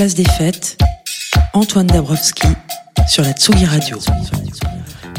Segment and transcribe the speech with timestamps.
[0.00, 0.78] place des fêtes,
[1.52, 2.48] Antoine Dabrowski
[3.06, 3.98] sur la Tsugi Radio.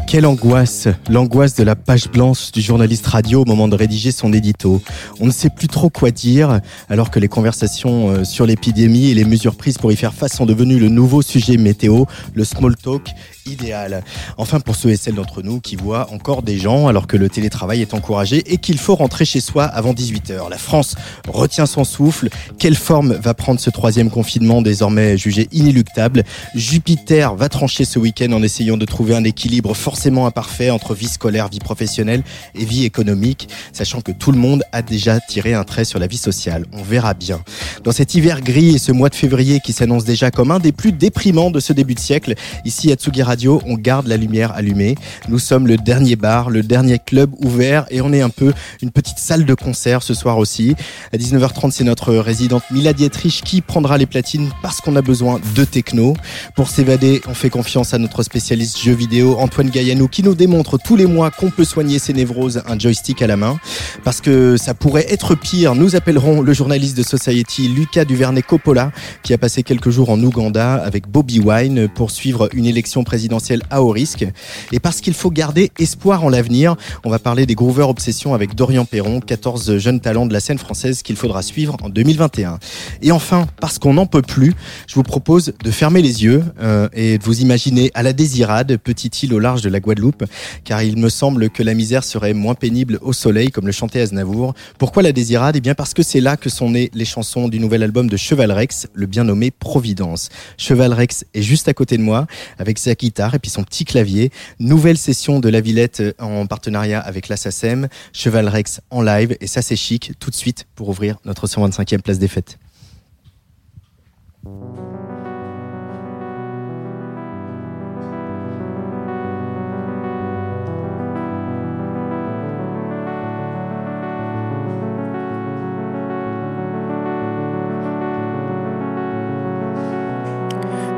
[0.07, 4.33] Quelle angoisse, l'angoisse de la page blanche du journaliste radio au moment de rédiger son
[4.33, 4.81] édito.
[5.19, 9.13] On ne sait plus trop quoi dire, alors que les conversations euh, sur l'épidémie et
[9.13, 12.75] les mesures prises pour y faire face sont devenues le nouveau sujet météo, le small
[12.75, 13.07] talk
[13.45, 14.03] idéal.
[14.37, 17.29] Enfin, pour ceux et celles d'entre nous qui voient encore des gens alors que le
[17.29, 20.49] télétravail est encouragé et qu'il faut rentrer chez soi avant 18h.
[20.49, 20.95] La France
[21.27, 22.29] retient son souffle.
[22.59, 26.23] Quelle forme va prendre ce troisième confinement désormais jugé inéluctable?
[26.55, 31.07] Jupiter va trancher ce week-end en essayant de trouver un équilibre forcément imparfait entre vie
[31.07, 32.23] scolaire, vie professionnelle
[32.55, 36.07] et vie économique, sachant que tout le monde a déjà tiré un trait sur la
[36.07, 36.65] vie sociale.
[36.73, 37.41] On verra bien.
[37.83, 40.71] Dans cet hiver gris et ce mois de février qui s'annonce déjà comme un des
[40.71, 42.35] plus déprimants de ce début de siècle,
[42.65, 43.30] ici à Tsugira
[43.65, 44.95] on garde la lumière allumée.
[45.29, 48.91] Nous sommes le dernier bar, le dernier club ouvert et on est un peu une
[48.91, 50.75] petite salle de concert ce soir aussi.
[51.13, 55.39] À 19h30, c'est notre résidente Mila Dietrich qui prendra les platines parce qu'on a besoin
[55.55, 56.13] de techno.
[56.55, 60.77] Pour s'évader, on fait confiance à notre spécialiste jeux vidéo Antoine Gaillanou qui nous démontre
[60.77, 63.59] tous les mois qu'on peut soigner ses névroses un joystick à la main.
[64.03, 68.91] Parce que ça pourrait être pire, nous appellerons le journaliste de Society Lucas Duvernay Coppola
[69.23, 73.20] qui a passé quelques jours en Ouganda avec Bobby Wine pour suivre une élection présidentielle
[73.21, 74.25] présidentielle à haut risque.
[74.71, 78.55] Et parce qu'il faut garder espoir en l'avenir, on va parler des Groover Obsession avec
[78.55, 82.57] Dorian Perron, 14 jeunes talents de la scène française qu'il faudra suivre en 2021.
[83.03, 84.55] Et enfin, parce qu'on n'en peut plus,
[84.87, 88.75] je vous propose de fermer les yeux euh, et de vous imaginer à la Désirade,
[88.77, 90.23] petite île au large de la Guadeloupe,
[90.63, 94.01] car il me semble que la misère serait moins pénible au soleil, comme le chantait
[94.01, 94.55] Aznavour.
[94.79, 95.57] Pourquoi la Désirade?
[95.57, 98.17] Eh bien parce que c'est là que sont nées les chansons du nouvel album de
[98.17, 100.29] Cheval Rex, le bien nommé Providence.
[100.57, 102.25] Cheval Rex est juste à côté de moi,
[102.57, 102.79] avec
[103.19, 104.31] et puis son petit clavier.
[104.59, 109.37] Nouvelle session de la Villette euh, en partenariat avec la SACEM, Cheval Rex en live
[109.39, 112.57] et ça c'est chic tout de suite pour ouvrir notre 125e place des fêtes.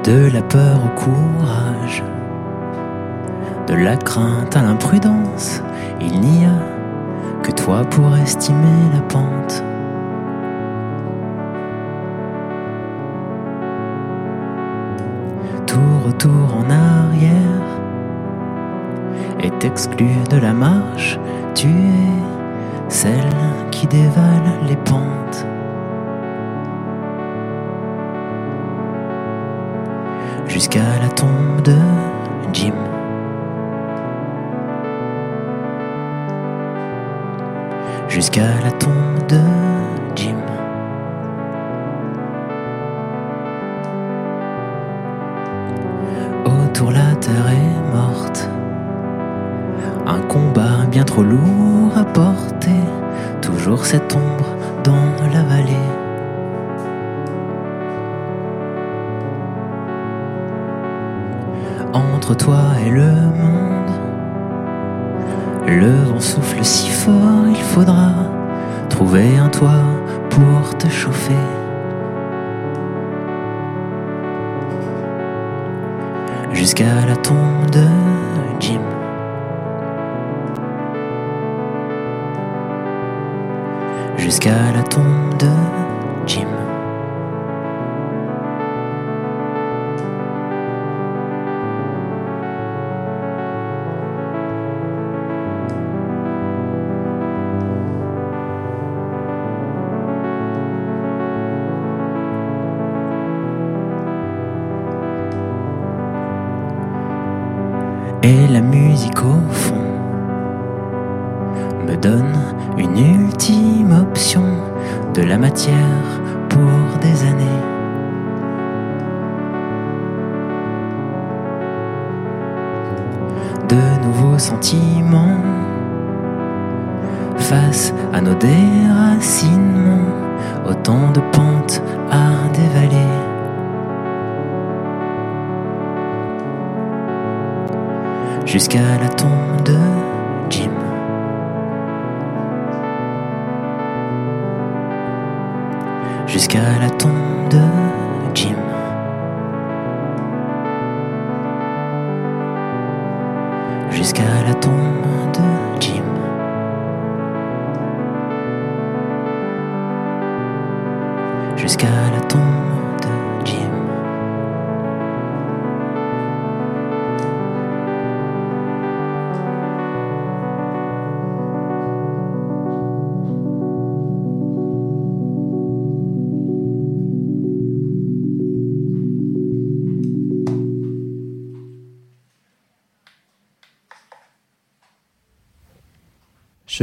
[0.03, 2.03] De la peur au courage,
[3.67, 5.63] de la crainte à l'imprudence,
[6.01, 9.63] il n'y a que toi pour estimer la pente.
[15.65, 17.79] Tout retour en arrière
[19.39, 21.17] est exclu de la marche,
[21.55, 23.37] tu es celle
[23.71, 25.47] qui dévale les pentes.
[30.47, 31.75] Jusqu'à la tombe de
[32.53, 32.73] Jim.
[38.13, 39.52] jusqu'à la tombe de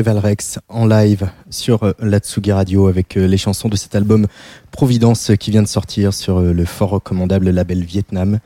[0.01, 3.95] Cheval Rex en live sur euh, la Tsugi Radio avec euh, les chansons de cet
[3.95, 4.29] album
[4.71, 8.39] Providence qui vient de sortir sur euh, le fort recommandable label Vietnam.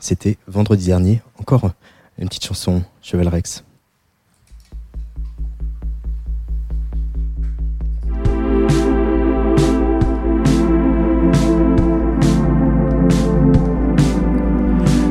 [0.00, 1.22] C'était vendredi dernier.
[1.38, 1.70] Encore
[2.18, 3.62] une petite chanson, Cheval Rex.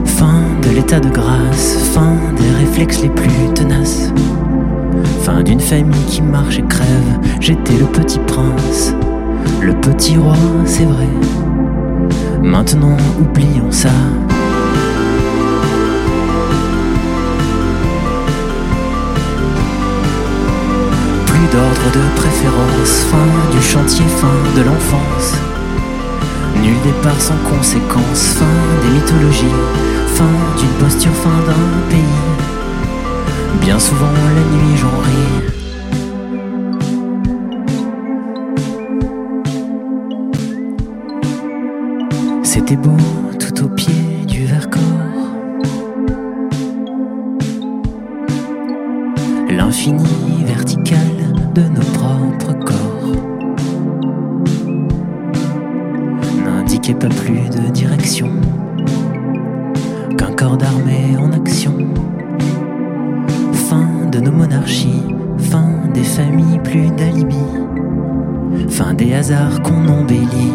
[0.03, 4.11] Fin de l'état de grâce, fin des réflexes les plus tenaces.
[5.25, 8.93] Fin d'une famille qui marche et crève, j'étais le petit prince,
[9.59, 10.35] le petit roi,
[10.65, 11.07] c'est vrai.
[12.43, 13.89] Maintenant, oublions ça.
[21.25, 25.33] Plus d'ordre de préférence, fin du chantier, fin de l'enfance.
[26.61, 28.45] Nul départ sans conséquence, fin
[28.83, 29.55] des mythologies,
[30.05, 30.29] fin
[30.59, 32.44] d'une posture, fin d'un pays.
[33.61, 35.55] Bien souvent la nuit j'en ris.
[42.43, 42.97] C'était beau
[43.39, 44.81] tout au pied du Vercors.
[49.49, 50.99] L'infini vertical
[51.53, 53.15] de nos propres corps
[56.45, 58.29] n'indiquait pas plus de direction
[60.17, 61.73] qu'un corps d'armée en action.
[64.15, 65.03] De nos monarchies,
[65.37, 67.35] fin des familles, plus d'alibi,
[68.69, 70.53] fin des hasards qu'on embellit.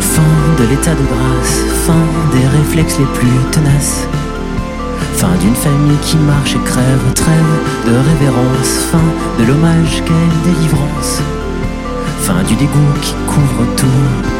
[0.00, 0.22] Fin
[0.58, 1.92] de l'état de grâce, fin
[2.32, 4.08] des réflexes les plus tenaces.
[5.16, 7.54] Fin d'une famille qui marche et crève, trêve
[7.86, 9.08] de révérence, fin
[9.38, 11.20] de l'hommage, quelle délivrance.
[12.20, 14.37] Fin du dégoût qui couvre tout.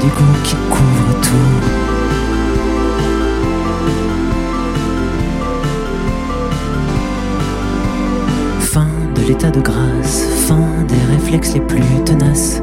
[0.00, 1.30] Du dégoût qui couvre tout.
[8.60, 10.56] Fin de l'état de grâce, fin
[10.88, 12.62] des réflexes les plus tenaces.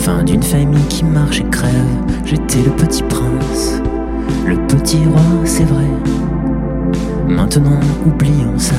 [0.00, 1.72] Fin d'une famille qui marche et crève,
[2.24, 3.80] j'étais le petit prince,
[4.46, 5.86] le petit roi, c'est vrai.
[7.28, 8.74] Maintenant, oublions ça.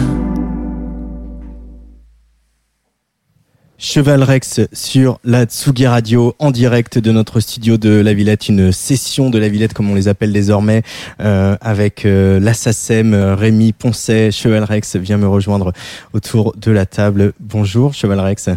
[3.94, 8.72] Cheval Rex sur la Tsugi Radio en direct de notre studio de la Villette, une
[8.72, 10.84] session de la Villette comme on les appelle désormais,
[11.20, 14.32] euh, avec euh, l'Assasem, Rémi Poncet.
[14.32, 15.74] Cheval Rex vient me rejoindre
[16.14, 17.34] autour de la table.
[17.42, 18.48] Bonjour Cheval Rex.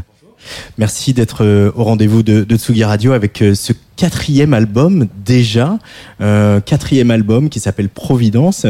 [0.78, 5.78] Merci d'être euh, au rendez-vous de, de Tsugi Radio avec euh, ce quatrième album déjà,
[6.20, 8.66] euh, quatrième album qui s'appelle Providence.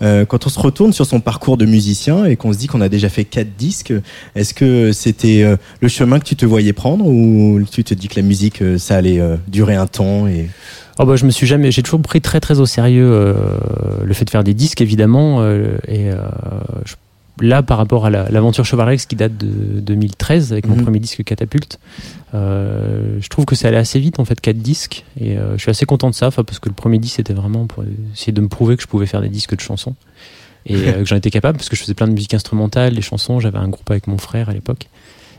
[0.00, 2.88] Quand on se retourne sur son parcours de musicien et qu'on se dit qu'on a
[2.88, 3.92] déjà fait quatre disques,
[4.36, 5.44] est-ce que c'était
[5.80, 8.96] le chemin que tu te voyais prendre ou tu te dis que la musique ça
[8.96, 10.26] allait durer un temps
[11.00, 13.34] Oh bah, je me suis jamais, j'ai toujours pris très très au sérieux
[14.04, 16.14] le fait de faire des disques évidemment et euh,
[16.84, 16.94] je-
[17.40, 20.82] là par rapport à la- l'aventure Chevalex qui date de 2013 avec mon Mhm.
[20.82, 21.78] premier disque Catapulte,
[22.34, 25.62] euh, je trouve que ça allait assez vite en fait quatre disques et euh, je
[25.62, 28.40] suis assez content de ça, parce que le premier disque c'était vraiment pour essayer de
[28.40, 29.94] me prouver que je pouvais faire des disques de chansons
[30.66, 33.02] et euh, que j'en étais capable parce que je faisais plein de musique instrumentale, des
[33.02, 34.88] chansons, j'avais un groupe avec mon frère à l'époque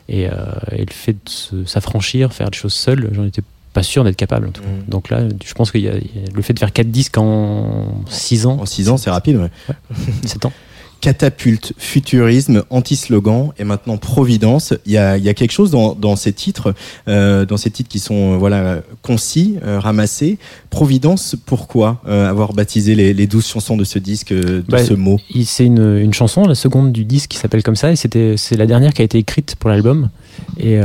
[0.08, 1.16] et, et le fait
[1.54, 4.68] de s'affranchir, faire des choses seul, j'en étais pas sûr d'être capable en tout cas.
[4.68, 4.86] Mhm.
[4.90, 8.66] Donc là, je pense a le fait de faire quatre disques en 6 ans, en
[8.66, 9.36] six ans c'est rapide.
[9.38, 9.52] Ouais.
[10.26, 10.54] 7 ans.
[11.02, 14.74] Catapulte, futurisme, anti-slogan et maintenant Providence.
[14.86, 16.74] Il y a, il y a quelque chose dans, dans ces titres,
[17.08, 20.38] euh, dans ces titres qui sont euh, voilà concis, euh, ramassés.
[20.70, 24.94] Providence, pourquoi euh, avoir baptisé les, les 12 chansons de ce disque de Bah, ce
[24.94, 28.36] mot C'est une, une chanson, la seconde du disque qui s'appelle comme ça, et c'était
[28.38, 30.10] c'est la dernière qui a été écrite pour l'album.
[30.60, 30.80] Et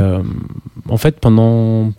[0.89, 1.91] en fait, pendant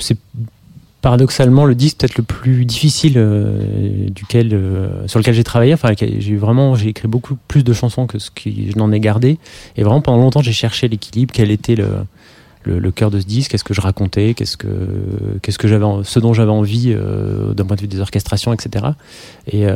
[1.02, 5.74] paradoxalement le disque peut-être le plus difficile euh, duquel euh, sur lequel j'ai travaillé.
[5.74, 9.00] Enfin, j'ai vraiment j'ai écrit beaucoup plus de chansons que ce que je n'en ai
[9.00, 9.38] gardé.
[9.76, 11.76] Et vraiment pendant longtemps j'ai cherché l'équilibre, quel était
[12.64, 14.68] le cœur de ce disque, qu'est-ce que je racontais, qu'est-ce que
[15.42, 18.86] qu'est-ce que j'avais, ce dont j'avais envie euh, d'un point de vue des orchestrations, etc.
[19.52, 19.66] Et,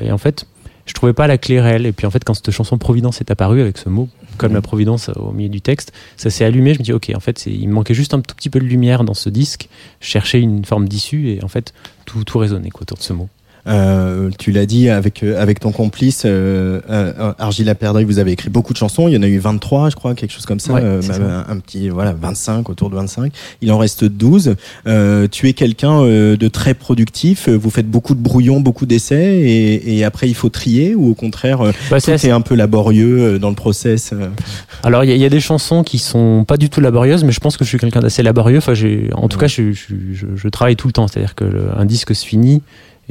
[0.00, 0.46] et en fait,
[0.86, 1.86] je trouvais pas la clé réelle.
[1.86, 4.08] Et puis en fait, quand cette chanson Providence est apparue avec ce mot,
[4.40, 6.72] comme la Providence au milieu du texte, ça s'est allumé.
[6.72, 8.64] Je me dis, ok, en fait, il me manquait juste un tout petit peu de
[8.64, 9.68] lumière dans ce disque.
[10.00, 11.74] Je cherchais une forme d'issue et en fait,
[12.06, 13.28] tout, tout résonnait autour de ce mot.
[13.66, 18.32] Euh, tu l'as dit avec euh, avec ton complice euh, euh, Argila Perdrix, vous avez
[18.32, 19.06] écrit beaucoup de chansons.
[19.08, 20.72] Il y en a eu 23, je crois, quelque chose comme ça.
[20.74, 23.32] Ouais, Euh, c'est un, un petit voilà 25 autour de 25.
[23.60, 24.54] Il en reste 12.
[24.86, 27.48] Euh, tu es quelqu'un euh, de très productif.
[27.48, 31.14] Vous faites beaucoup de brouillons, beaucoup d'essais, et, et après il faut trier ou au
[31.14, 34.12] contraire euh, Bah, c'est assez- un peu laborieux euh, dans le process.
[34.12, 34.28] euh?
[34.82, 37.40] Alors il y, y a des chansons qui sont pas du tout laborieuses, mais je
[37.40, 38.58] pense que je suis quelqu'un d'assez laborieux.
[38.58, 38.72] Enfin,
[39.14, 41.06] en tout cas, je, je, je, je travaille tout le temps.
[41.08, 42.62] C'est-à-dire que le- un disque se finit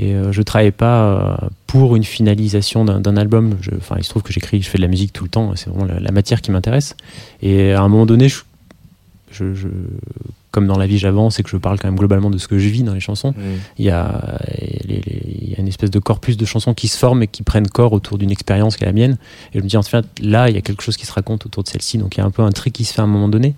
[0.02, 3.56] et euh, je travaille pas euh, pour une finalisation d'un, d'un album.
[3.78, 5.52] Enfin, il se trouve que j'écris, je fais de la musique tout le temps.
[5.56, 6.96] C'est vraiment la, la matière qui m'intéresse.
[7.42, 8.40] Et à un moment donné, je,
[9.32, 9.68] je, je-
[10.52, 12.58] comme dans la vie, j'avance et que je parle quand même globalement de ce que
[12.58, 13.34] je vis dans les chansons.
[13.78, 14.40] Il y, a,
[14.88, 17.28] les- les- il y a une espèce de corpus de chansons qui se forment et
[17.28, 19.18] qui prennent corps autour d'une expérience qui est la mienne.
[19.54, 21.46] Et je me dis, en fait, là, il y a quelque chose qui se raconte
[21.46, 21.98] autour de celle-ci.
[22.00, 23.54] Donc il y a un peu un tri qui se fait à un moment donné.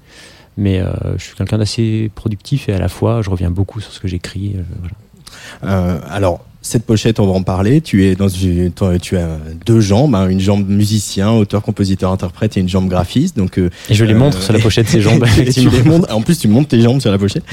[0.57, 3.93] Mais euh, je suis quelqu'un d'assez productif et à la fois, je reviens beaucoup sur
[3.93, 4.53] ce que j'écris.
[4.57, 4.95] euh, voilà.
[5.63, 7.81] Euh, alors, cette pochette, on va en parler.
[7.81, 12.55] Tu es dans une, tu as deux jambes, hein, une jambe musicien, auteur, compositeur, interprète
[12.57, 13.35] et une jambe graphiste.
[13.37, 15.25] Donc, euh, Et je les Euh, montre sur la pochette ces jambes.
[15.53, 17.43] tu les montres- en plus, tu montes tes jambes sur la pochette.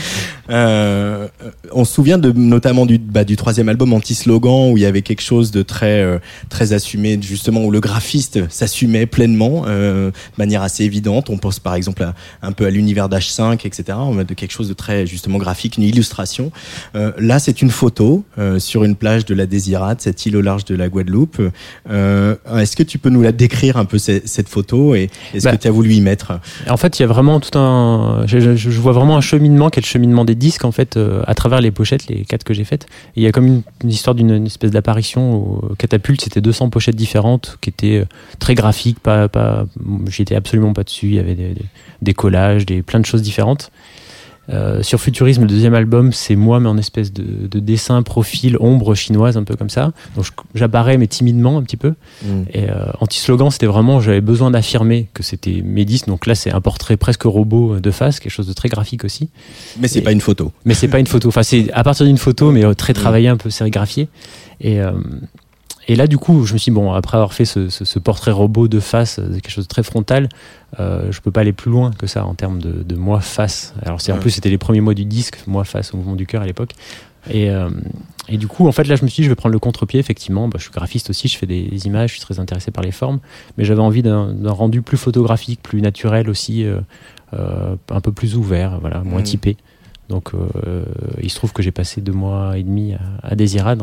[0.51, 1.29] Euh,
[1.73, 5.03] on se souvient de, notamment du, bah, du troisième album Anti-Slogan où il y avait
[5.03, 10.13] quelque chose de très, euh, très assumé, justement, où le graphiste s'assumait pleinement, euh, de
[10.39, 11.31] manière assez évidente.
[11.31, 13.99] On pense par exemple à, un peu à l'univers d'H5, etc.
[14.01, 16.51] On a de quelque chose de très, justement, graphique, une illustration.
[16.95, 20.43] Euh, là, c'est une photo euh, sur une plage de la Désirade, cette île au
[20.43, 21.41] large de la Guadeloupe.
[21.91, 25.45] Euh, Est-ce que tu peux nous la décrire un peu, cette, cette photo, et est-ce
[25.45, 26.39] Bah, que tu as voulu y mettre
[26.69, 28.25] En fait, il y a vraiment tout un.
[28.27, 30.97] Je, je- je vois vraiment un cheminement qui est le cheminement des disques, en fait,
[30.97, 32.87] euh, à travers les pochettes, les quatre que j'ai faites.
[33.17, 36.21] Il y a comme une, une histoire d'une une espèce d'apparition au Catapulte.
[36.23, 38.05] C'était 200 pochettes différentes qui étaient euh,
[38.39, 39.01] très graphiques.
[39.01, 39.65] Pas, pas,
[40.09, 41.07] J'étais absolument pas dessus.
[41.07, 41.65] Il y avait des, des,
[42.03, 43.71] des collages, des, plein de choses différentes.
[44.51, 48.57] Euh, sur Futurisme, le deuxième album, c'est moi, mais en espèce de, de dessin, profil,
[48.61, 49.93] ombre chinoise, un peu comme ça.
[50.17, 51.95] Donc j'apparais, mais timidement un petit peu.
[52.25, 52.43] Mm.
[52.55, 56.07] Et euh, anti-slogan, c'était vraiment, j'avais besoin d'affirmer que c'était disques.
[56.07, 59.29] Donc là, c'est un portrait presque robot de face, quelque chose de très graphique aussi.
[59.79, 60.53] Mais c'est Et- pas une photo.
[60.65, 61.29] Mais c'est pas une photo.
[61.29, 64.09] Enfin, c'est à partir d'une photo, mais euh, très travaillé, un peu sérigraphié.
[64.61, 64.81] Et,
[65.89, 67.99] et là, du coup, je me suis dit, bon, après avoir fait ce, ce- ce
[67.99, 70.29] portrait robot de face, euh, quelque chose de très frontal,
[70.79, 73.75] euh, je peux pas aller plus loin que ça en termes de, de moi face.
[73.83, 74.21] Alors, c'est en Ouais.
[74.21, 76.73] plus, c'était les premiers mots du disque, moi face au mouvement du cœur à l'époque.
[77.31, 77.69] Et, euh,
[78.29, 79.99] et du coup, en fait, là, je me suis dit, je vais prendre le contre-pied.
[79.99, 82.85] Effectivement, bah, je suis graphiste aussi, je fais des images, je suis très intéressé par
[82.85, 83.19] les formes,
[83.57, 86.81] mais j'avais envie d'un rendu plus photographique, plus naturel aussi, euh,
[87.35, 89.25] euh, un peu plus ouvert, voilà, moins Mhm.
[89.25, 89.57] typé.
[90.09, 90.31] Donc,
[91.23, 93.83] il se trouve que j'ai passé deux mois et demi à, à Désirade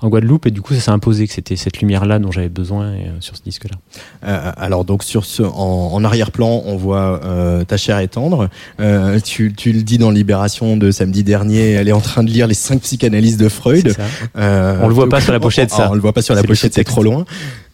[0.00, 2.86] en, Guadeloupe, et du coup, ça s'est imposé que c'était cette lumière-là dont j'avais besoin
[2.86, 3.76] euh, sur ce disque-là.
[4.24, 8.48] Euh, alors donc sur ce, en, en arrière-plan, on voit euh, ta chair est tendre.
[8.80, 12.30] Euh, tu, tu le dis dans Libération de samedi dernier, elle est en train de
[12.30, 13.94] lire les cinq psychanalyses de Freud.
[14.36, 15.88] Euh, On le voit pas sur la pochette, ça.
[15.90, 17.24] On, le voit pas sur la pochette, c'est trop loin.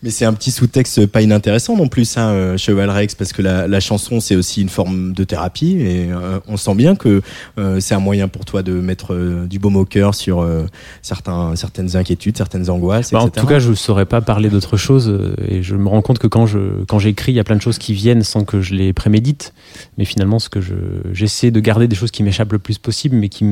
[0.03, 3.41] Mais c'est un petit sous-texte pas inintéressant non plus, ça, euh, Cheval Rex, parce que
[3.41, 7.23] la, la chanson c'est aussi une forme de thérapie et euh, on sent bien que
[7.59, 10.67] euh, c'est un moyen pour toi de mettre euh, du baume au cœur sur euh,
[11.03, 13.41] certains, certaines inquiétudes, certaines angoisses, Bah, en etc.
[13.41, 16.27] tout cas, je ne saurais pas parler d'autre chose et je me rends compte que
[16.27, 18.75] quand je quand j'écris, il y a plein de choses qui viennent sans que je
[18.75, 19.53] les prémédite.
[19.99, 20.75] Mais finalement, ce que je
[21.13, 23.45] j'essaie de garder des choses qui m'échappent le plus possible, mais qui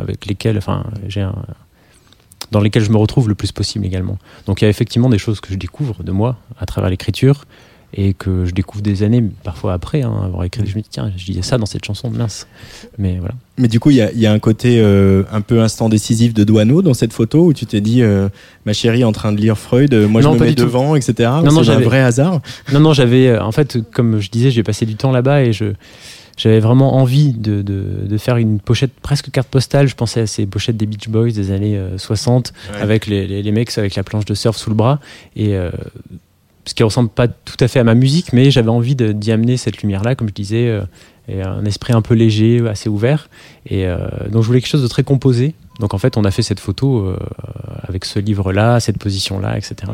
[0.00, 1.34] avec lesquelles, enfin, j'ai un-
[2.50, 4.18] dans lesquelles je me retrouve le plus possible également.
[4.46, 7.44] Donc il y a effectivement des choses que je découvre de moi à travers l'écriture
[7.94, 10.66] et que je découvre des années parfois après hein, avoir écrit.
[10.66, 12.46] Je me dis tiens, je disais ça dans cette chanson, mince.
[12.98, 13.34] Mais voilà.
[13.56, 16.44] Mais du coup, il y y a un côté euh, un peu instant décisif de
[16.44, 18.28] Douaneau dans cette photo où tu t'es dit, euh,
[18.66, 20.64] ma chérie en train de lire Freud, euh, moi Non, je me mets tout.
[20.64, 21.30] devant, etc.
[21.42, 22.40] Non, non, c'est un vrai hasard.
[22.72, 23.38] Non, non, j'avais.
[23.38, 25.72] En fait, comme je disais, j'ai passé du temps là-bas et je.
[26.38, 29.88] J'avais vraiment envie de, de, de faire une pochette presque carte postale.
[29.88, 32.80] Je pensais à ces pochettes des Beach Boys des années euh, 60 Ouais.
[32.80, 35.00] avec les, les, les mecs avec la planche de surf sous le bras.
[35.36, 35.70] Et euh,
[36.64, 39.56] ce qui ressemble pas tout à fait à ma musique, mais j'avais envie d'y amener
[39.56, 40.82] cette lumière-là, comme je disais, euh,
[41.26, 43.28] et un esprit un peu léger, assez ouvert.
[43.66, 43.96] Et euh,
[44.30, 45.54] donc je voulais quelque chose de très composé.
[45.80, 47.16] Donc en fait, on a fait cette photo euh,
[47.82, 49.92] avec ce livre-là, cette position-là, etc.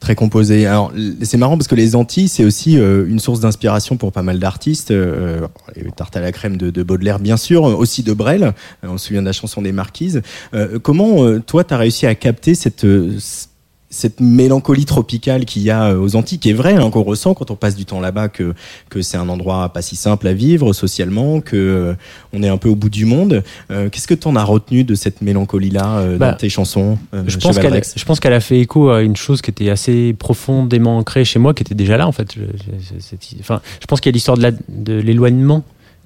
[0.00, 0.66] Très composé.
[0.66, 0.92] Alors,
[1.22, 4.40] c'est marrant parce que les Antilles, c'est aussi euh, une source d'inspiration pour pas mal
[4.40, 4.90] d'artistes.
[4.90, 8.42] Euh, les tartes à la crème de, de Baudelaire, bien sûr, euh, aussi de Brel.
[8.42, 8.52] Euh,
[8.82, 10.22] on se souvient de la chanson des Marquises.
[10.82, 12.84] Comment, toi, tu as réussi à capter cette,
[13.94, 17.34] cette mélancolie tropicale qu'il y a euh, aux Antilles, qui est vrai, hein, qu'on ressent
[17.34, 18.54] quand on passe du temps là-bas, que,
[18.88, 21.94] que c'est un endroit pas si simple à vivre socialement, que euh,
[22.32, 23.44] on est un peu au bout du monde.
[23.70, 26.98] Euh, Qu'est-ce que tu en as retenu de cette mélancolie-là euh, Bah, dans tes chansons
[27.26, 29.68] Je pense, qu'elle, Rex je pense qu'elle a fait écho à une chose qui était
[29.68, 32.32] assez profondément ancrée chez moi, qui était déjà là en fait.
[32.34, 35.62] Je, je- enfin, je pense qu'il y a l'histoire de l'éloignement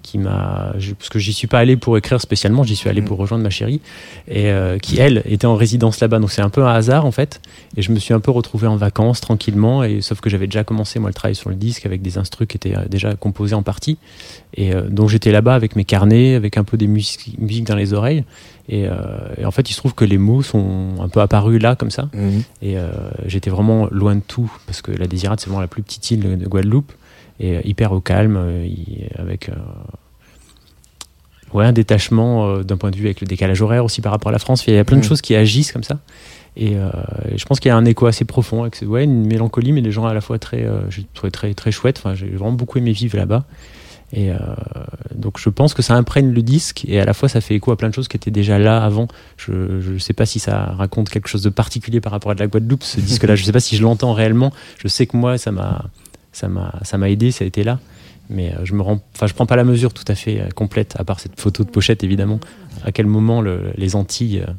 [0.06, 3.04] qui m'a parce que j'y suis pas allé pour écrire spécialement j'y suis allé Mm.
[3.04, 3.80] pour rejoindre ma chérie
[4.28, 6.18] et euh, qui elle était en résidence là-bas.
[6.18, 7.40] Donc c'est un peu un hasard en fait.
[7.76, 10.64] Et je me suis un peu retrouvé en vacances tranquillement et sauf que j'avais déjà
[10.64, 13.54] commencé moi le travail sur le disque avec des instrus qui étaient euh, déjà composés
[13.54, 13.98] en partie.
[14.54, 17.76] Et euh, donc j'étais là-bas avec mes carnets avec un peu des musiques musiques dans
[17.76, 18.24] les oreilles.
[18.68, 18.94] Et, euh,
[19.38, 21.90] et en fait il se trouve que les mots sont un peu apparus là comme
[21.90, 22.08] ça.
[22.14, 22.42] Mhm.
[22.62, 22.76] et
[23.26, 26.38] j'étais vraiment loin de tout, parce que la Désirade, c'est vraiment la plus petite île
[26.38, 26.92] de Guadeloupe,
[27.40, 28.66] et euh, hyper au calme, euh,
[29.18, 29.54] avec euh,
[31.52, 34.32] ouais, un détachement d'un point de vue avec le décalage horaire aussi par rapport à
[34.32, 34.66] la France.
[34.66, 35.08] Il y a plein de Mm.
[35.08, 35.98] choses qui agissent comme ça.
[36.58, 36.88] Et, euh,
[37.34, 39.92] je pense qu'il y a un écho assez profond, avec ouais, une mélancolie, mais les
[39.92, 41.98] gens à la fois très, euh, j'ai trouvé très, très chouette.
[41.98, 43.44] Enfin, j'ai vraiment beaucoup aimé vivre là-bas.
[44.12, 44.36] Et euh,
[45.16, 47.72] donc je pense que ça imprègne le disque et à la fois ça fait écho
[47.72, 49.08] à plein de choses qui étaient déjà là avant.
[49.36, 49.52] Je
[49.92, 52.46] ne sais pas si ça raconte quelque chose de particulier par rapport à de la
[52.46, 53.34] Guadeloupe, ce disque-là.
[53.34, 54.52] Je sais pas si je l'entends réellement.
[54.78, 55.86] Je sais que moi ça m'a
[56.36, 57.78] ça m'a ça m'a aidé, ça a été là.
[58.28, 60.48] Mais euh, je me rends, enfin je prends pas la mesure tout à fait euh,
[60.54, 62.40] complète, à part cette photo de pochette évidemment.
[62.84, 64.50] À quel moment le- les Antilles euh,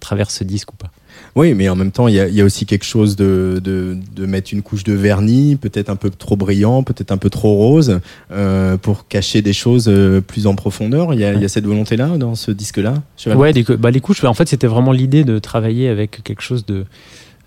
[0.00, 0.90] traversent ce disque ou pas.
[1.36, 3.60] Oui, mais en même temps, il y a, il y a aussi quelque chose de,
[3.62, 7.28] de, de mettre une couche de vernis, peut-être un peu trop brillant, peut-être un peu
[7.30, 8.00] trop rose,
[8.32, 9.92] euh, pour cacher des choses
[10.26, 11.12] plus en profondeur.
[11.14, 12.94] Il y a, il y a cette volonté-là dans ce disque-là
[13.26, 16.64] Ouais, cou- bah, les couches, en fait, c'était vraiment l'idée de travailler avec quelque chose
[16.64, 16.86] de,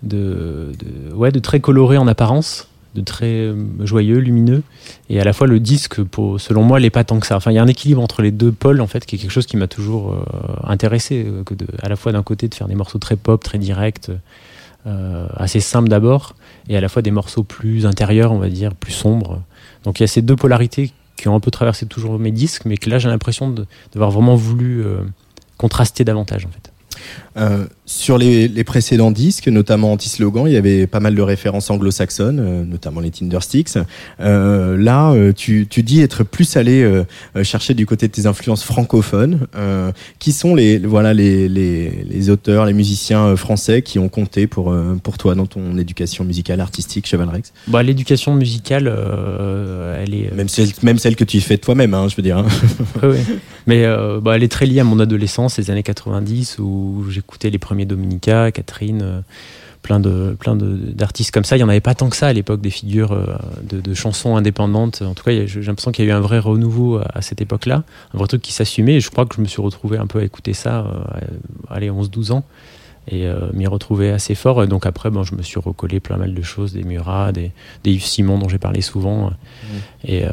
[0.02, 0.70] de,
[1.10, 4.62] de- ouais, de très coloré en apparence, de très euh, joyeux, lumineux.
[5.08, 7.36] Et à la fois, le disque, pour, selon moi, l'est pas tant que ça.
[7.36, 9.32] Enfin, il y a un équilibre entre les deux pôles, en fait, qui est quelque
[9.32, 10.22] chose qui m'a toujours euh,
[10.64, 11.24] intéressé.
[11.26, 13.58] euh, Que de, à la fois, d'un côté, de faire des morceaux très pop, très
[13.58, 14.10] directs,
[14.86, 16.36] euh, assez simples d'abord,
[16.68, 19.40] et à la fois des morceaux plus intérieurs, on va dire, plus sombres.
[19.84, 22.64] Donc, il y a ces deux polarités qui ont un peu traversé toujours mes disques,
[22.66, 23.54] mais que là, j'ai l'impression
[23.92, 24.98] d'avoir vraiment voulu euh,
[25.56, 26.73] contraster davantage, en fait.
[27.36, 31.68] Euh, sur les, les précédents disques, notamment Anti-Slogan, il y avait pas mal de références
[31.70, 33.70] anglo-saxonnes, euh, notamment les Tindersticks.
[34.20, 36.88] Euh, là, euh, tu, tu dis être plus allé
[37.42, 39.46] chercher du côté de tes influences francophones.
[40.18, 44.74] Qui sont les voilà les, les, les auteurs, les musiciens français qui ont compté pour
[45.02, 47.52] pour toi dans ton éducation musicale, artistique, Cheval Rex?
[47.68, 48.86] Bah, L'éducation musicale,
[50.02, 50.34] elle est.
[50.34, 52.38] Même celle, même celle que tu fais toi-même, hein, je veux dire.
[52.38, 52.46] hein.
[53.02, 53.20] Ouais.
[53.66, 57.50] Mais euh, bah, elle est très liée à mon adolescence, les années 90, où j'écoutais
[57.50, 59.20] les premiers Dominica, Catherine, euh,
[59.82, 61.56] plein de plein de- d'artistes comme ça.
[61.56, 63.26] Il y en avait pas tant que ça à l'époque des figures euh,
[63.62, 65.02] de, de chansons indépendantes.
[65.02, 67.40] En tout cas, j'ai l'impression qu'il y a eu un vrai renouveau à, à cette
[67.40, 68.94] époque-là, un vrai truc qui s'assumait.
[68.96, 70.86] Et je crois que je me suis retrouvé un peu à écouter ça,
[71.70, 72.44] allez, 11-12 ans,
[73.08, 74.62] et euh, m'y retrouver assez fort.
[74.62, 77.50] Et donc après, bon, je me suis recollé plein mal de choses, des Murat, des,
[77.82, 79.32] des Yves Simon dont j'ai parlé souvent.
[80.04, 80.30] Et, euh,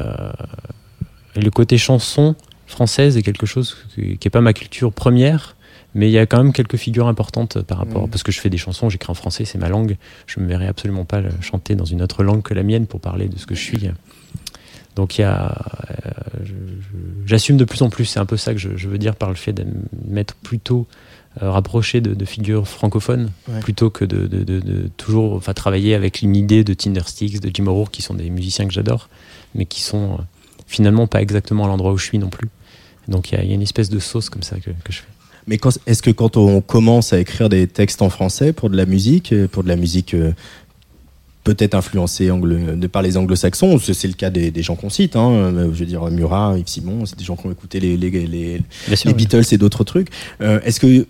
[1.36, 2.34] et le côté chanson
[2.72, 5.54] française est quelque chose qui n'est pas ma culture première,
[5.94, 8.02] mais il y a quand même quelques figures importantes par rapport.
[8.04, 8.10] Mhm.
[8.10, 9.96] Parce que je fais des chansons, j'écris en français, c'est ma langue.
[10.26, 13.00] Je ne me verrais absolument pas chanter dans une autre langue que la mienne pour
[13.00, 13.88] parler de ce que je suis.
[14.96, 15.54] Donc il y a.
[15.90, 16.44] euh,
[17.26, 19.28] J'assume de plus en plus, c'est un peu ça que je, je veux dire par
[19.30, 19.64] le fait de
[20.06, 20.86] m'être plutôt
[21.42, 23.60] euh, rapproché de, de figures francophones Ouais.
[23.60, 27.50] plutôt que de, de- de- de toujours enfin, travailler avec une idée de Tindersticks, de
[27.54, 29.08] Jim O'Rourke, qui sont des musiciens que j'adore,
[29.54, 30.16] mais qui sont euh,
[30.66, 32.48] finalement pas exactement à l'endroit où je suis non plus.
[33.08, 34.92] Donc il y, a- il y a une espèce de sauce comme ça que, que
[34.92, 35.06] je fais.
[35.48, 38.86] Mais est-ce que quand on commence à écrire des textes en français pour de la
[38.86, 40.32] musique, euh, pour de la musique euh,
[41.42, 45.16] peut-être influencée anglo- de par les anglo-saxons, c'est le cas des, des gens qu'on cite,
[45.16, 47.96] hein, euh, je veux dire Murat, Yves Simon, c'est des gens qui ont écouté les,
[47.96, 49.26] les, les, Bien sûr, les oui.
[49.26, 50.06] Beatles et d'autres trucs.
[50.40, 51.04] Euh, Est-ce qu'il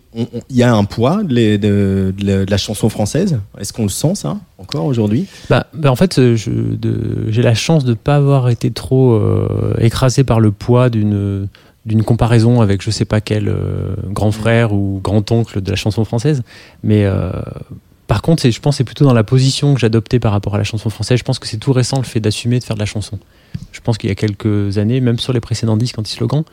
[0.48, 3.38] y a un poids de, les- de- de la, de la chanson française?
[3.60, 5.26] Est-ce qu'on le sent ça encore aujourd'hui?
[5.50, 10.24] Bah, bah, en fait, j'ai la chance de ne pas avoir été trop euh, écrasé
[10.24, 11.48] par le poids d'une
[11.86, 15.76] d'une comparaison avec je sais pas quel euh, grand frère ou grand oncle de la
[15.76, 16.42] chanson française.
[16.84, 17.30] Mais euh,
[18.06, 20.58] par contre, je pense que c'est plutôt dans la position que j'adoptais par rapport à
[20.58, 21.18] la chanson française.
[21.18, 23.18] Je pense que c'est tout récent le fait d'assumer de faire de la chanson.
[23.72, 26.44] Je pense qu'il y a quelques années, même sur les précédents disques anti-slogan,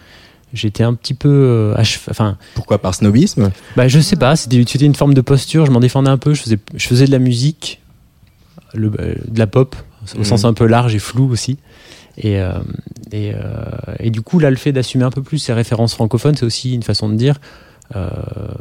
[0.53, 1.75] j'étais un petit peu euh,
[2.09, 2.79] enfin Pourquoi?
[2.81, 3.51] Par snobisme?
[3.75, 6.41] bah, je sais pas, c'était une forme de posture, je m'en défendais un peu, je
[6.41, 7.81] faisais, je faisais de la musique,
[8.73, 9.75] le, de la pop,
[10.15, 10.23] au Mhm.
[10.23, 11.57] sens un peu large et flou aussi.
[12.19, 12.51] Et, euh,
[13.11, 13.39] et, euh,
[13.99, 16.73] et du coup, là, le fait d'assumer un peu plus ces références francophones, c'est aussi
[16.73, 17.39] une façon de dire
[17.95, 18.07] euh,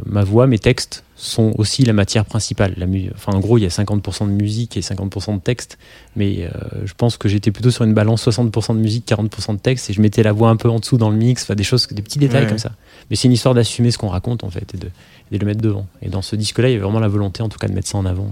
[0.07, 2.73] ma voix, mes textes sont aussi la matière principale.
[2.79, 5.77] La enfin, en gros, il y a 50% de musique et 50% de texte,
[6.16, 6.49] mais euh,
[6.87, 9.92] je pense que j'étais plutôt sur une balance 60% de musique, 40% de texte, et
[9.92, 12.01] je mettais la voix un peu en dessous dans le mix, enfin, des choses, des
[12.01, 12.49] petits détails Ouais.
[12.49, 12.73] comme ça.
[13.11, 14.87] Mais c'est une histoire d'assumer ce qu'on raconte en fait et de,
[15.31, 15.87] et de le mettre devant.
[16.01, 17.88] Et dans ce disque-là, il y avait vraiment la volonté, en tout cas, de mettre
[17.88, 18.31] ça en avant.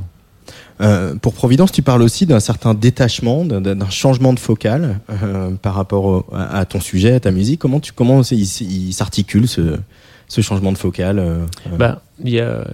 [0.80, 5.74] Euh, pour Providence, tu parles aussi d'un certain détachement, d'un- changement de focal euh, par
[5.74, 7.60] rapport au- à, ton sujet, à ta musique.
[7.60, 9.78] Comment tu comment il, s'articule ce,
[10.28, 12.64] ce changement de focal euh, euh, Bah, il y a euh,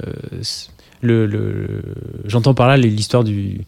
[1.00, 1.82] le, le-
[2.26, 3.60] j'entends par là l'histoire du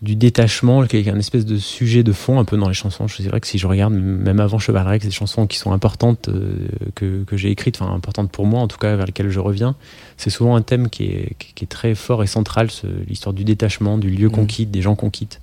[0.00, 3.08] du détachement, qui est un espèce de sujet de fond un peu dans les chansons.
[3.08, 6.28] C'est vrai que si je regarde, même avant Cheval Rex, des chansons qui sont importantes,
[6.28, 9.40] euh, que, que j'ai écrites, enfin importantes pour moi en tout cas, vers lesquelles je
[9.40, 9.74] reviens,
[10.16, 12.68] c'est souvent un thème qui est, qui est, très fort et central,
[13.08, 14.48] l'histoire du détachement, du lieu qu'on mmh.
[14.48, 15.40] quitte, des gens qu'on quitte.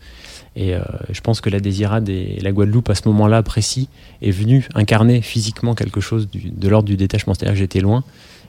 [0.55, 0.79] Et euh,
[1.11, 3.89] je pense que la Désirade et la Guadeloupe, à ce moment-là précis,
[4.21, 7.33] est venue incarner physiquement quelque chose de l'ordre du détachement.
[7.33, 8.05] C'est-à-dire que j'étais loin.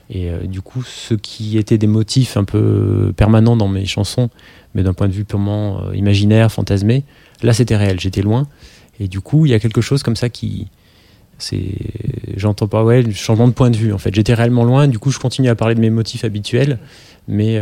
[0.09, 4.29] Et euh, du coup, ce qui étaient des motifs un peu permanents dans mes chansons,
[4.73, 7.03] mais d'un point de vue purement euh, imaginaire, fantasmé,
[7.43, 8.47] là c'était réel, j'étais loin.
[8.99, 10.67] Et du coup, il y a quelque chose comme ça qui.
[11.37, 11.65] c'est
[12.35, 14.13] J'entends pas, ouais, changement de point de vue en fait.
[14.13, 16.79] J'étais réellement loin, du coup, je continue à parler de mes motifs habituels,
[17.27, 17.61] mais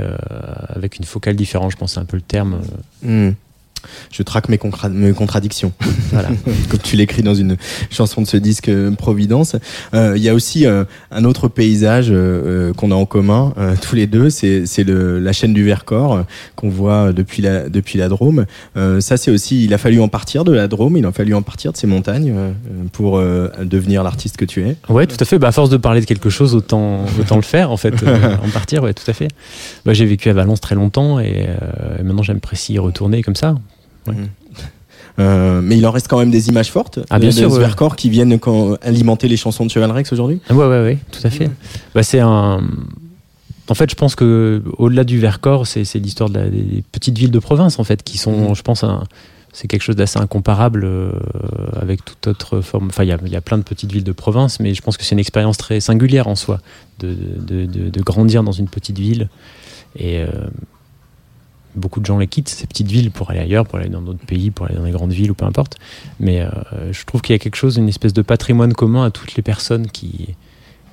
[0.69, 2.61] avec une focale différente, je pense, c'est un peu le terme.
[3.03, 3.31] Hmm
[4.11, 5.71] je traque mes, contradictions.
[6.11, 6.29] voilà,
[6.69, 7.57] comme tu l'écris dans une
[7.89, 9.55] chanson de ce disque euh, Providence.
[9.93, 12.13] Euh, il y a aussi euh, un autre paysage
[12.77, 17.41] qu'on a en commun tous les deux, c'est la chaîne du Vercors qu'on voit depuis
[17.41, 18.45] la depuis la Drôme.
[18.75, 21.41] ça, c'est aussi, il a fallu en partir de la Drôme, il a fallu en
[21.41, 22.33] partir de ces montagnes
[22.91, 24.75] pour devenir l'artiste que tu es.
[24.89, 25.39] Ouais, tout à fait.
[25.39, 27.93] Bah, à force de parler de quelque chose, autant autant le faire en fait,
[28.43, 28.83] en partir.
[28.83, 29.29] Ouais, tout à fait.
[29.87, 31.47] J'ai vécu à Valence très longtemps et,
[32.03, 33.55] maintenant j'apprécie y retourner comme ça.
[34.07, 34.29] Mhm.
[35.17, 38.09] Euh, mais il en reste quand même des images fortes ah, bien sûr, Vercors qui
[38.09, 38.37] viennent
[38.81, 40.41] alimenter les chansons de Cheval Rex aujourd'hui.
[40.49, 41.49] Ah, ouais, ouais, ouais, tout à fait.
[41.93, 42.61] Bah, c'est un.
[43.67, 47.39] En fait, je pense que au-delà du Vercors, c'est l'histoire de des petites villes de
[47.39, 48.55] province en fait qui sont, mhm.
[48.55, 48.83] je pense,
[49.55, 51.11] c'est quelque chose d'assez incomparable euh,
[51.79, 52.87] avec toute autre forme.
[52.89, 55.15] Enfin, il y, a, plein de petites villes de province, mais je pense que c'est
[55.15, 56.59] une expérience très singulière en soi
[56.99, 59.29] de, de, grandir dans une petite ville.
[59.97, 60.27] Et euh,
[61.75, 64.25] beaucoup de gens les quittent, ces petites villes, pour aller ailleurs, pour aller dans d'autres
[64.25, 65.77] pays, pour aller dans les grandes villes ou peu importe.
[66.19, 66.49] Mais euh,
[66.91, 69.43] je trouve qu'il y a quelque chose, une espèce de patrimoine commun à toutes les
[69.43, 70.35] personnes qui,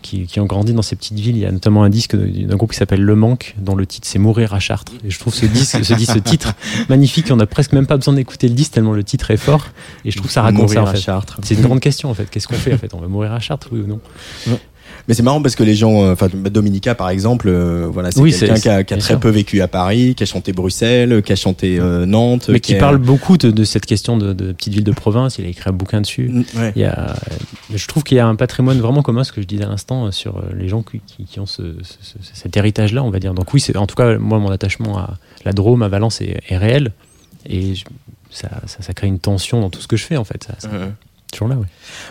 [0.03, 1.37] qui, ont grandi dans ces petites villes.
[1.37, 4.07] Il y a notamment un disque d'un groupe qui s'appelle Le Manque, dont le titre
[4.07, 4.93] c'est Mourir à Chartres.
[5.05, 6.53] Et je trouve ce disque, ce, disque, ce titre
[6.89, 7.29] magnifique.
[7.31, 9.69] On n'a presque même pas besoin d'écouter le disque tellement le titre est fort.
[10.05, 11.01] Et je trouve ça raconte ça en fait.
[11.43, 12.29] C'est une grande question en fait.
[12.29, 12.93] Qu'est-ce qu'on fait en fait?
[12.95, 14.01] On va mourir à Chartres, oui ou non?
[15.09, 18.23] Mais c'est marrant parce que les gens, euh, enfin Dominica par exemple, euh, voilà, c'est
[18.23, 21.33] quelqu'un qui a, qui a très peu vécu à Paris, qui a chanté Bruxelles, qui
[21.33, 24.75] a chanté euh, Nantes, mais qui, parle beaucoup de, de, cette question de, de petite
[24.75, 25.39] ville de province.
[25.39, 26.29] Il a écrit un bouquin dessus.
[26.29, 26.45] Mm,
[26.77, 27.17] il y a,
[27.75, 30.11] je trouve qu'il y a un patrimoine vraiment commun, ce que je disais à l'instant,
[30.13, 31.77] sur les gens qui, qui ont ce,
[32.35, 33.35] cet héritage-là, on va dire.
[33.35, 36.57] Donc oui, en tout cas moi mon attachement à la Drôme, à Valence est, est
[36.57, 36.93] réel
[37.49, 37.75] et
[38.31, 40.49] ça, ça, ça, crée une tension dans tout ce que je fais en fait.
[40.59, 40.69] Ça,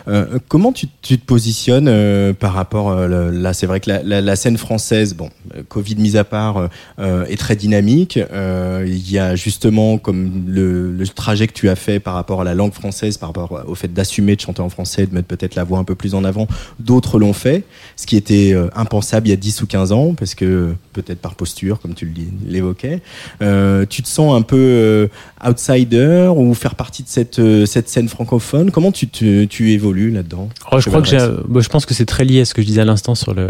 [0.08, 4.58] Euh, comment tu, te positionnes euh, par rapport euh, là C'est vrai que la, scène
[4.58, 8.18] française, bon, euh, Covid mis à part, est très dynamique.
[8.18, 12.44] Il y a justement comme le, le, trajet que tu as fait par rapport à
[12.44, 15.54] la langue française, par rapport au fait d'assumer de chanter en français, de mettre peut-être
[15.54, 16.48] la voix un peu plus en avant.
[16.78, 17.64] D'autres l'ont fait,
[17.96, 21.34] ce qui était impensable il y a 10 ou 15 ans, parce que peut-être par
[21.34, 22.12] posture, comme tu
[22.46, 23.00] l'évoquais.
[23.40, 25.08] tu te sens un peu
[25.44, 28.70] outsider ou faire partie de cette, cette scène francophone?
[28.70, 32.24] Comment tu tu, évolues là-dedans oh, Je crois que bah, je pense que c'est très
[32.24, 33.44] lié à ce que je disais à l'instant sur la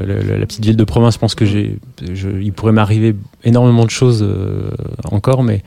[0.47, 1.15] petite ville de province.
[1.15, 4.71] Je pense que j'ai, il pourrait m'arriver énormément de choses euh,
[5.05, 5.63] encore, mais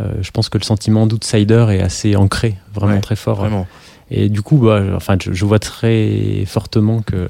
[0.00, 3.38] euh, je pense que le sentiment d'outsider est assez ancré, vraiment très fort.
[3.38, 3.66] Vraiment.
[4.10, 7.28] Et du coup, bah, enfin, je, vois très fortement que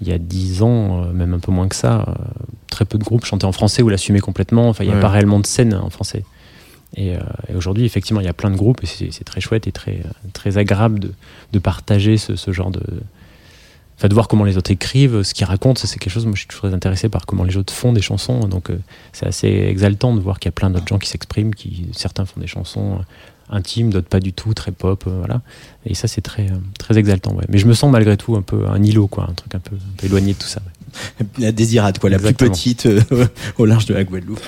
[0.00, 2.06] il y a dix ans, euh, même un peu moins que ça,
[2.70, 4.68] très peu de groupes chantaient en français ou l'assumaient complètement.
[4.68, 6.24] Enfin, il n'y a pas réellement de scène en français.
[6.96, 9.72] Euh, et, aujourd'hui, effectivement, il y a plein de groupes et c'est très chouette et
[9.72, 10.00] très,
[10.32, 11.12] très agréable de,
[11.52, 12.80] de partager ce, ce, genre de.
[13.96, 16.24] Enfin, de voir comment les autres écrivent, ce qu'ils racontent, c'est quelque chose.
[16.24, 18.40] Moi, je suis toujours très intéressé par comment les autres font des chansons.
[18.40, 18.78] Donc, euh,
[19.12, 22.24] c'est assez exaltant de voir qu'il y a plein d'autres gens qui s'expriment, qui certains
[22.24, 23.00] font des chansons
[23.50, 25.42] intimes, d'autres pas du tout, très pop, euh, voilà.
[25.84, 26.46] Et ça, c'est très,
[26.78, 27.34] très exaltant.
[27.34, 27.44] Ouais.
[27.48, 29.74] Mais je me sens malgré tout un peu un îlot, quoi, un truc un peu,
[29.74, 30.62] un peu éloigné de tout ça.
[31.38, 32.88] La désirade, quoi, la plus petite
[33.58, 34.40] au large de la Guadeloupe.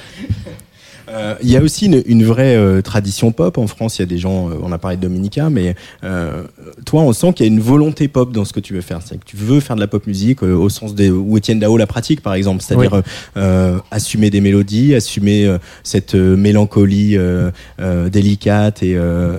[1.11, 3.99] Euh, il y a aussi une, vraie euh, tradition pop en France.
[3.99, 5.75] Il y a des gens, euh, on a parlé de Dominica, mais
[6.85, 9.01] toi, on sent qu'il y a une volonté pop dans ce que tu veux faire.
[9.05, 11.77] C'est que tu veux faire de la pop musique au sens des où Étienne Dao
[11.77, 13.03] la pratique, par exemple, c'est-à-dire
[13.91, 17.17] assumer des mélodies, assumer cette mélancolie
[18.11, 18.97] délicate et,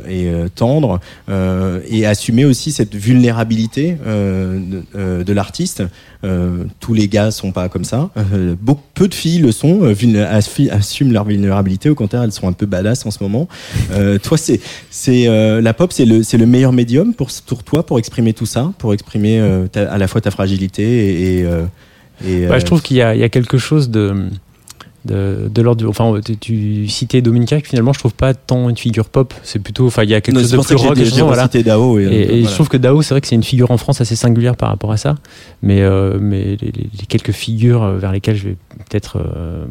[0.10, 5.84] et tendre, et assumer aussi cette vulnérabilité de, de l'artiste.
[6.80, 8.10] Tous les gars sont pas comme ça.
[8.62, 9.82] Beaucoup, peu de filles le sont,
[10.72, 11.61] assument leur vulnérabilité.
[11.90, 13.48] Au contraire, elles sont un peu badass en ce moment.
[14.24, 15.28] toi, c'est, c'est
[15.62, 18.72] la pop, c'est le, c'est le meilleur médium pour, pour toi pour exprimer tout ça,
[18.78, 19.40] pour exprimer
[19.76, 21.40] à la fois ta fragilité et.
[21.40, 21.48] et,
[22.28, 24.30] et bah, je trouve qu'il y a, il y a quelque chose de
[25.06, 25.88] de, de l'ordre.
[25.90, 29.34] Enfin, tu, tu citais Dominica, qui finalement, je trouve pas tant une figure pop.
[29.44, 29.88] C'est plutôt.
[29.88, 30.98] Enfin, il y a quelque Non, chose de plus que rock.
[30.98, 31.48] chanson, voilà.
[31.48, 32.00] Dao.
[32.00, 32.48] Et, Et, euh, et voilà.
[32.50, 34.70] je trouve que Dao, c'est vrai que c'est une figure en France assez singulière par
[34.70, 35.16] rapport à ça.
[35.64, 36.72] Mais, euh, mais les,
[37.08, 38.58] quelques figures euh, vers lesquelles je vais
[38.90, 39.18] peut-être.
[39.18, 39.66] euh,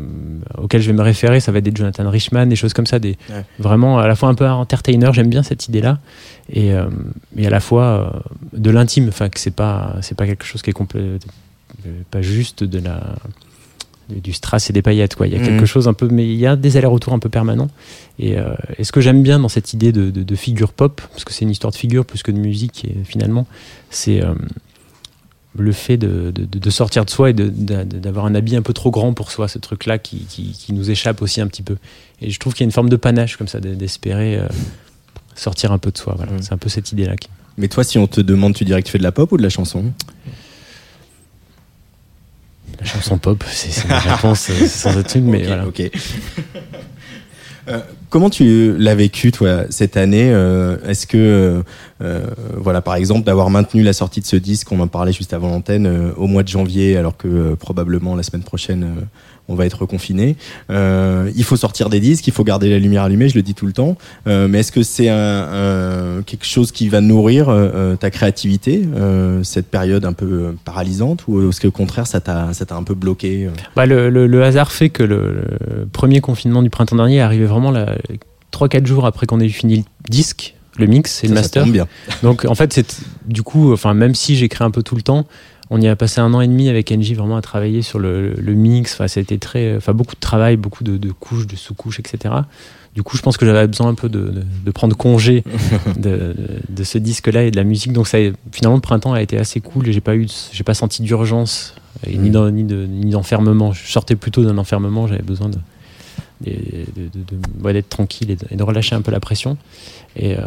[0.58, 2.98] auxquelles je vais me référer, ça va être des Jonathan Richman, des choses comme ça.
[2.98, 3.44] Des, Ouais.
[3.58, 5.98] Vraiment, à la fois un peu entertainer, j'aime bien cette idée-là.
[6.52, 6.86] Et, euh,
[7.36, 9.08] et à la fois de l'intime.
[9.08, 11.02] Enfin, que c'est pas, c'est pas quelque chose qui est complet,
[12.10, 13.00] pas juste de la
[14.22, 15.46] du strass et des paillettes quoi il y a Mhm.
[15.46, 17.68] quelque chose un peu mais il y a des allers-retours un peu permanents
[18.18, 21.00] et, euh, et ce que j'aime bien dans cette idée de, de- de figure pop
[21.12, 23.46] parce que c'est une histoire de figure plus que de musique et finalement
[23.90, 24.34] c'est euh,
[25.58, 28.90] le fait de, de- de sortir de soi et d'avoir un habit un peu trop
[28.92, 31.76] grand pour soi ce truc là qui, qui- qui nous échappe aussi un petit peu
[32.20, 34.46] et je trouve qu'il y a une forme de panache comme ça de- d'espérer euh,
[35.34, 36.32] sortir un peu de soi voilà.
[36.32, 36.42] Mhm.
[36.42, 37.28] c'est un peu cette idée là qui...
[37.58, 39.36] Mais toi, si on te demande, tu dirais que tu fais de la pop ou
[39.36, 39.92] de la chanson?
[42.80, 45.82] La chanson pop c'est ma réponse euh, sans être une mais voilà ok.
[47.68, 51.62] Euh, comment tu l'as vécu, toi, cette année euh, Est-ce que,
[52.56, 55.48] voilà, par exemple, d'avoir maintenu la sortie de ce disque, on en parlait juste avant
[55.50, 59.00] l'antenne, euh, au mois de janvier, alors que euh, probablement la semaine prochaine, euh,
[59.48, 60.36] on va être confiné.
[60.70, 63.54] Euh, il faut sortir des disques, il faut garder la lumière allumée, je le dis
[63.54, 63.96] tout le temps.
[64.28, 65.06] Euh, mais est-ce que c'est
[66.26, 70.52] quelque chose qui va nourrir euh, euh, ta créativité, euh, cette période un peu euh,
[70.64, 73.50] paralysante, ou est-ce qu'au contraire, ça t'a ça t'a un peu bloqué euh?
[73.76, 77.20] Bah, le, le- le hasard fait que le, le premier confinement du printemps dernier est
[77.20, 77.96] arrivé vraiment la-
[78.52, 81.62] 3-4 jours après qu'on ait fini le disque, le mix et le ça master.
[81.64, 81.86] tombe bien.
[82.22, 85.26] Donc en fait, c'est du coup, enfin même si j'écris un peu tout le temps,
[85.70, 88.34] on y a passé un an et demi avec NJ vraiment à travailler sur le,
[88.34, 88.94] le mix.
[88.94, 92.00] Enfin, ça a été très, enfin beaucoup de travail, beaucoup de, de couches, de sous-couches,
[92.00, 92.34] etc.
[92.96, 95.44] Du coup, je pense que j'avais besoin un peu de, de- de prendre congé
[95.96, 96.34] de,
[96.68, 97.92] de ce disque-là et de la musique.
[97.92, 98.18] Donc ça,
[98.50, 101.74] finalement, le printemps a été assez cool et j'ai pas eu, j'ai pas senti d'urgence
[102.08, 102.50] ni Mm.
[102.50, 103.72] ni de- ni d'enfermement.
[103.72, 105.06] Je sortais plutôt d'un enfermement.
[105.06, 105.58] J'avais besoin de-
[106.46, 109.56] ouais, d'être tranquille et de, et de relâcher un peu la pression.
[110.16, 110.40] Et euh,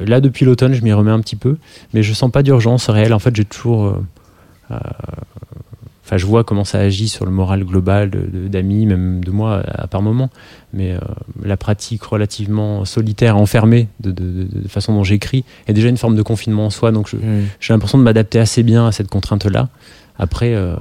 [0.00, 1.56] là, depuis l'automne, je m'y remets un petit peu,
[1.94, 3.12] mais je sens pas d'urgence réelle.
[3.14, 3.84] En fait, j'ai toujours.
[3.86, 3.94] euh,
[4.72, 4.76] euh,
[6.04, 9.82] Enfin, je vois comment ça agit sur le moral global d'amis, même de moi à,
[9.82, 10.30] à par moment.
[10.74, 10.98] Mais euh,
[11.44, 15.96] la pratique relativement solitaire, enfermée, de, de, de- de façon dont j'écris, est déjà une
[15.96, 16.90] forme de confinement en soi.
[16.90, 17.08] Donc,
[17.60, 19.68] j'ai l'impression de m'adapter assez bien à cette contrainte-là.
[20.22, 20.76] Après, euh,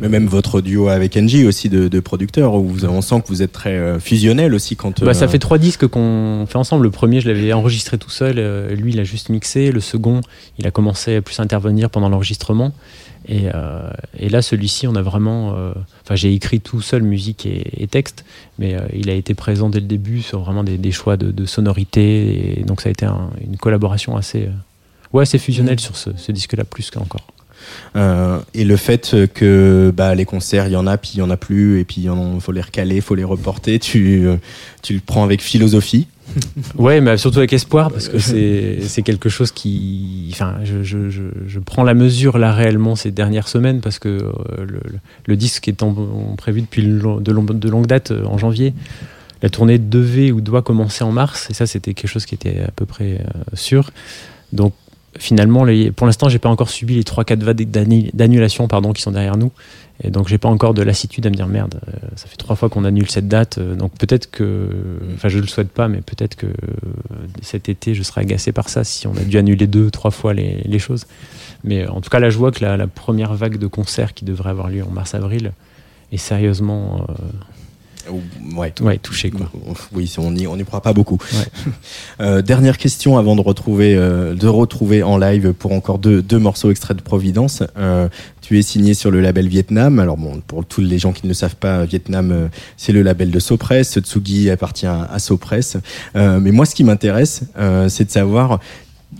[0.00, 3.28] Mais même votre duo avec Angie aussi de, de producteurs, où vous- on sent que
[3.28, 5.04] vous êtes très euh, fusionnel aussi quand.
[5.04, 6.84] Bah, ça euh, fait trois disques qu'on fait ensemble.
[6.84, 8.36] Le premier, je l'avais enregistré tout seul.
[8.74, 9.70] lui, il a juste mixé.
[9.70, 10.22] Le second,
[10.58, 12.72] il a commencé à plus intervenir pendant l'enregistrement.
[13.28, 15.54] Et, euh, et là, celui-ci, on a vraiment.
[15.56, 15.72] euh,
[16.02, 18.24] Enfin, j'ai écrit tout seul musique et, et texte,
[18.58, 21.30] mais euh, il a été présent dès le début sur vraiment des, des choix de,
[21.30, 22.60] de sonorité.
[22.60, 24.48] Et donc, ça a été un- une collaboration assez.
[25.12, 27.26] ouais, assez fusionnelle sur ce, ce disque-là, plus qu'encore.
[27.96, 31.22] Euh, et le fait que bah, les concerts, il y en a, puis il y
[31.22, 34.28] en a plus, et puis il faut les recaler, il faut les reporter, tu,
[34.90, 36.06] le prends avec philosophie.
[36.76, 40.30] Ouais, mais surtout avec espoir, parce que c'est quelque chose qui.
[40.32, 44.80] Enfin, je, prends la mesure là réellement ces dernières semaines, parce que euh, le,
[45.26, 45.94] le- disque étant
[46.36, 48.72] prévu depuis de, long- de longue date euh, en janvier,
[49.42, 52.62] la tournée devait ou doit commencer en mars, et ça c'était quelque chose qui était
[52.66, 53.20] à peu près
[53.52, 53.90] sûr.
[54.52, 54.72] Donc
[55.18, 55.64] finalement,
[55.96, 59.36] pour l'instant, j'ai pas encore subi les 3-4 vagues d'annu- d'annulation pardon, qui sont derrière
[59.36, 59.52] nous.
[60.02, 62.56] Et donc j'ai pas encore de lassitude à me dire merde, euh, ça fait trois
[62.56, 64.68] fois qu'on annule cette date, euh, donc peut-être que,
[65.14, 66.52] enfin je le souhaite pas, mais peut-être que euh,
[67.42, 70.34] cet été je serai agacé par ça si on a dû annuler deux, trois fois
[70.34, 71.06] les, choses.
[71.62, 74.50] Mais en tout cas là je vois que la, première vague de concerts qui devrait
[74.50, 75.52] avoir lieu en mars-avril
[76.10, 77.06] est sérieusement
[78.54, 78.72] Ouais.
[78.80, 79.50] ouais, touchée quoi.
[79.92, 81.18] Oui, on n'y on y croit pas beaucoup.
[81.32, 81.72] Ouais.
[82.20, 86.38] Euh, dernière question avant de retrouver, euh, de retrouver en live pour encore deux, deux
[86.38, 87.62] morceaux extraits de Providence.
[87.76, 88.08] Euh,
[88.40, 89.98] tu es signé sur le label Vietnam.
[89.98, 93.30] Alors bon, pour tous les gens qui ne le savent pas, Vietnam, c'est le label
[93.30, 93.98] de Sopress.
[93.98, 95.76] Tsugi appartient à, Sopress.
[96.14, 97.42] Mais moi, ce qui m'intéresse,
[97.88, 98.60] c'est de savoir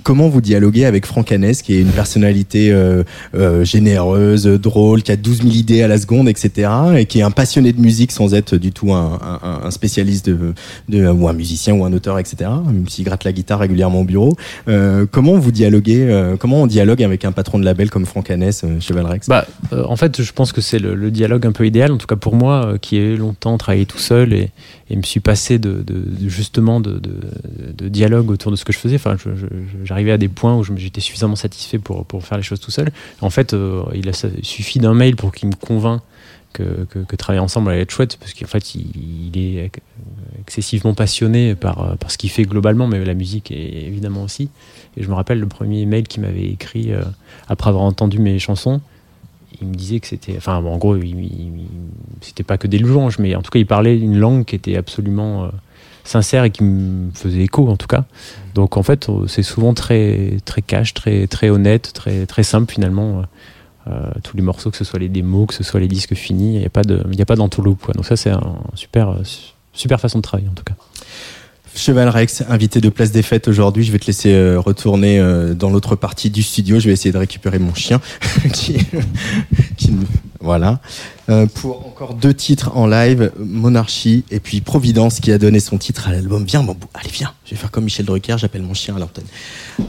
[0.02, 3.04] comment vous dialoguez avec Franck Hanès, qui est une personnalité euh,
[3.34, 7.22] euh, généreuse, drôle, qui a 12 000 idées à la seconde, etc., et qui est
[7.22, 11.84] un passionné de musique sans être du tout un, spécialiste de, ou un musicien ou
[11.84, 14.36] un auteur, etc., même s'il gratte la guitare régulièrement au bureau.
[14.68, 18.64] Euh, comment vous dialoguez, comment on dialogue avec un patron de label comme Franck Hanès,
[18.80, 19.28] chez Valrex?
[19.28, 22.16] Bah, en fait, je pense que c'est le, dialogue un peu idéal, en tout cas
[22.16, 24.50] pour moi, qui ai longtemps travaillé tout seul et,
[24.94, 25.84] me suis passé de,
[26.26, 27.00] justement de,
[27.88, 28.96] dialogue autour de ce que je faisais.
[28.96, 32.60] Enfin, je- j'arrivais à des points où j'étais suffisamment satisfait pour, pour faire les choses
[32.60, 32.90] tout seul.
[33.20, 36.00] En fait, euh, il a ça- il suffit d'un mail pour qu'il me convainc
[36.52, 39.70] que, travailler ensemble allait être chouette, parce qu'en fait, il, est
[40.40, 44.50] excessivement passionné par, par ce qu'il fait globalement, mais la musique évidemment aussi.
[44.96, 47.02] Et je me rappelle le premier mail qu'il m'avait écrit euh,
[47.48, 48.80] après avoir entendu mes chansons
[49.60, 50.34] il me disait que c'était.
[50.36, 50.96] Enfin, en gros,
[52.20, 54.76] c'était pas que des louanges, mais en tout cas, il parlait une langue qui était
[54.76, 55.48] absolument
[56.04, 58.04] sincère et qui me faisait écho, en tout cas.
[58.54, 63.24] Donc, en fait, c'est souvent très, très cash, très, très honnête, très, très simple, finalement.
[64.22, 66.60] tous les morceaux, que ce soit les démos, que ce soit les disques finis, il
[66.60, 67.92] n'y a pas de, il a pas d'entourloupe.
[67.94, 69.16] Donc ça, c'est un super,
[69.72, 70.74] super façon de travailler en tout cas.
[71.76, 73.84] Cheval Rex, invité de Place des Fêtes aujourd'hui.
[73.84, 76.78] Je vais te laisser euh, retourner euh, dans l'autre partie du studio.
[76.78, 78.00] Je vais essayer de récupérer mon chien.
[78.52, 78.76] qui,
[80.40, 80.80] voilà.
[81.30, 85.78] Euh, pour encore deux titres en live, Monarchie et puis Providence qui a donné son
[85.78, 86.44] titre à l'album.
[86.44, 87.32] Viens, bon, allez, viens.
[87.44, 89.24] Je vais faire comme Michel Drucker, j'appelle mon chien à l'antenne.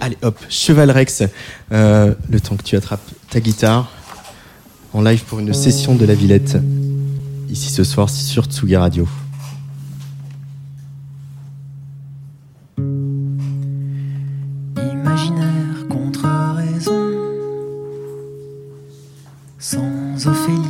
[0.02, 1.24] Allez, hop, Cheval Rex.
[1.70, 3.92] le temps que tu attrapes ta guitare
[4.94, 6.58] en live pour une session de la Villette.
[7.50, 9.08] Ici ce soir sur Tsugi Radio.
[20.26, 20.65] esquizofrenia.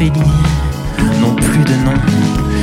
[0.00, 1.92] Non plus de nom.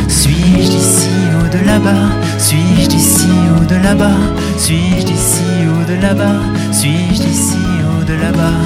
[0.10, 2.10] Suis-je d'ici ou de là-bas?
[2.40, 4.18] Suis-je d'ici ou de là-bas?
[4.58, 6.42] Suis-je d'ici ou de là-bas?
[6.72, 7.58] Suis-je d'ici
[7.92, 8.58] ou de là-bas?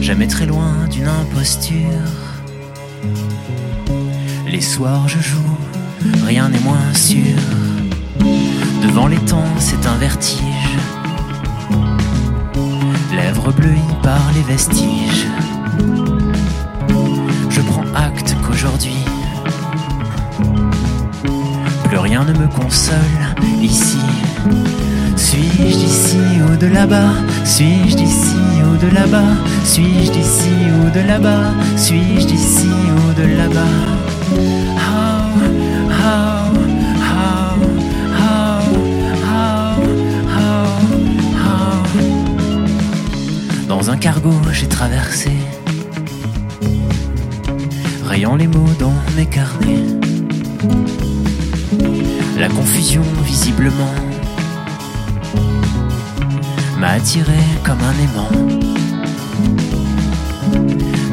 [0.00, 1.78] Jamais très loin d'une imposture.
[4.48, 5.56] Les soirs je joue,
[6.26, 7.41] rien n'est moins sûr.
[8.92, 10.76] Devant temps, c'est un vertige.
[13.16, 15.26] Lèvres bleuies par les vestiges.
[17.48, 19.02] Je prends acte qu'aujourd'hui,
[21.84, 22.94] plus rien ne me console
[23.62, 23.96] ici.
[25.16, 27.12] Suis-je d'ici ou de là-bas?
[27.46, 29.32] Suis-je d'ici ou de là-bas?
[29.64, 31.54] Suis-je d'ici ou de là-bas?
[31.78, 33.74] Suis-je d'ici ou de là-bas?
[34.76, 35.24] Ah,
[43.84, 45.32] Dans un cargo, j'ai traversé,
[48.04, 49.82] rayant les mots dans mes carnets.
[52.38, 53.92] La confusion, visiblement,
[56.78, 58.30] m'a attiré comme un aimant.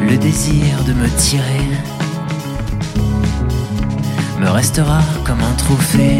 [0.07, 1.65] Le désir de me tirer
[4.39, 6.19] me restera comme un trophée.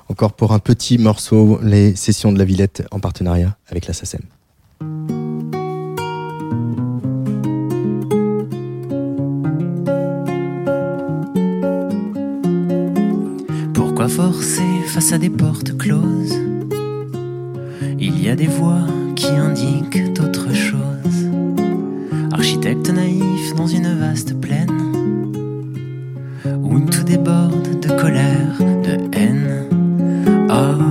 [0.11, 4.19] Encore pour un petit morceau, les sessions de la Villette en partenariat avec la SACEM.
[13.73, 16.37] Pourquoi forcer face à des portes closes?
[17.97, 18.85] Il y a des voix
[19.15, 21.29] qui indiquent autre chose.
[22.33, 24.69] Architecte naïf dans une vaste plaine,
[26.61, 29.70] où tout déborde de colère, de haine.
[30.53, 30.90] Oh.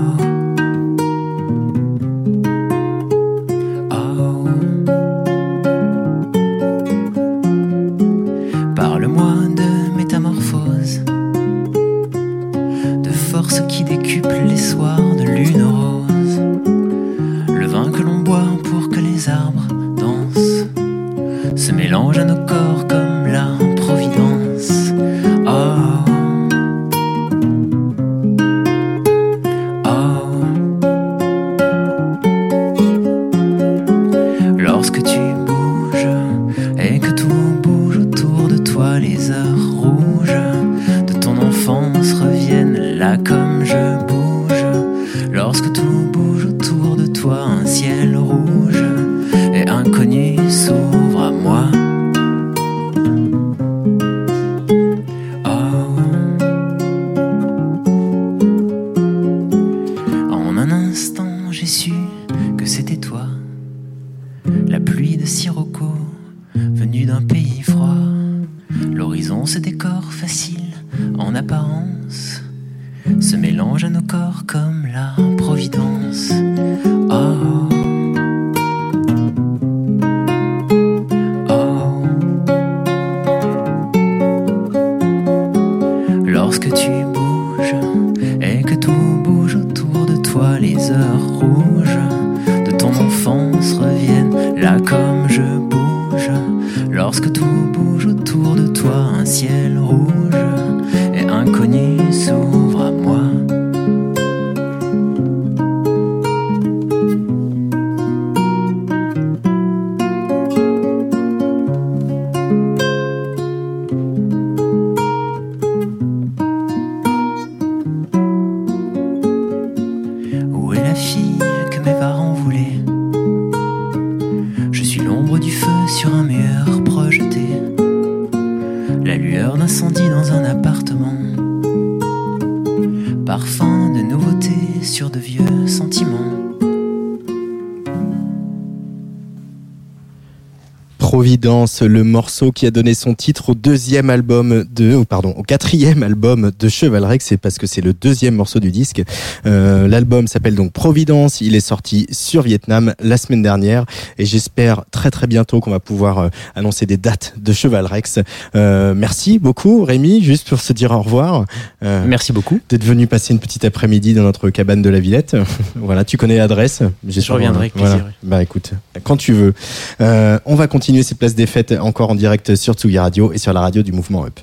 [141.82, 146.02] Le morceau qui a donné son titre au deuxième album de, oh, pardon, au quatrième
[146.02, 149.02] album de Chevalrex, c'est parce que c'est le deuxième morceau du disque.
[149.46, 153.84] Euh, L'album s'appelle donc Providence, il est sorti sur Vietnam la semaine dernière
[154.16, 158.20] et j'espère très très bientôt qu'on va pouvoir euh, annoncer des dates de Chevalrex.
[158.54, 161.44] Euh, merci beaucoup Rémi, juste pour se dire au revoir.
[161.82, 162.58] Euh, Merci beaucoup.
[162.70, 165.36] D'être venu passer une petite après-midi dans notre cabane de la Villette.
[165.76, 166.82] voilà, tu connais l'adresse.
[167.06, 167.96] Je reviendrai avec Voilà.
[167.96, 168.12] plaisir.
[168.22, 168.70] Bah écoute,
[169.04, 169.52] quand tu veux.
[170.00, 173.52] On va continuer ces places des fêtes encore en direct sur Tsugi Radio et sur
[173.52, 174.38] la radio du mouvement Up.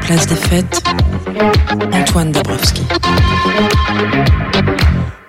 [0.00, 0.82] Place des fêtes,
[1.92, 2.82] Antoine Dabrowski.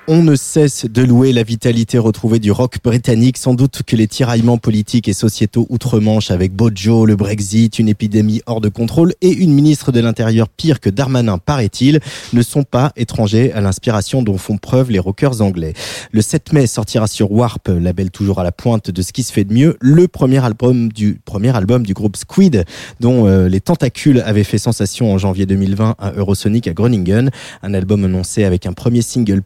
[0.09, 3.35] On ne cesse de louer la vitalité retrouvée du rock britannique.
[3.35, 8.41] Sans doute que les tiraillements politiques et sociétaux outre-Manche avec Bojo, le Brexit, une épidémie
[8.45, 11.99] hors de contrôle et une ministre de l'Intérieur pire que Darmanin, paraît-il,
[12.31, 15.73] ne sont pas étrangers à l'inspiration dont font preuve les rockers anglais.
[16.13, 19.33] Le 7 mai sortira sur Warp, label toujours à la pointe de ce qui se
[19.33, 22.63] fait de mieux, le premier album du, premier album du groupe Squid,
[23.01, 27.29] dont euh, les tentacules avaient fait sensation en janvier 2020 à Eurosonic à Groningen.
[27.61, 29.41] Un album annoncé avec un premier single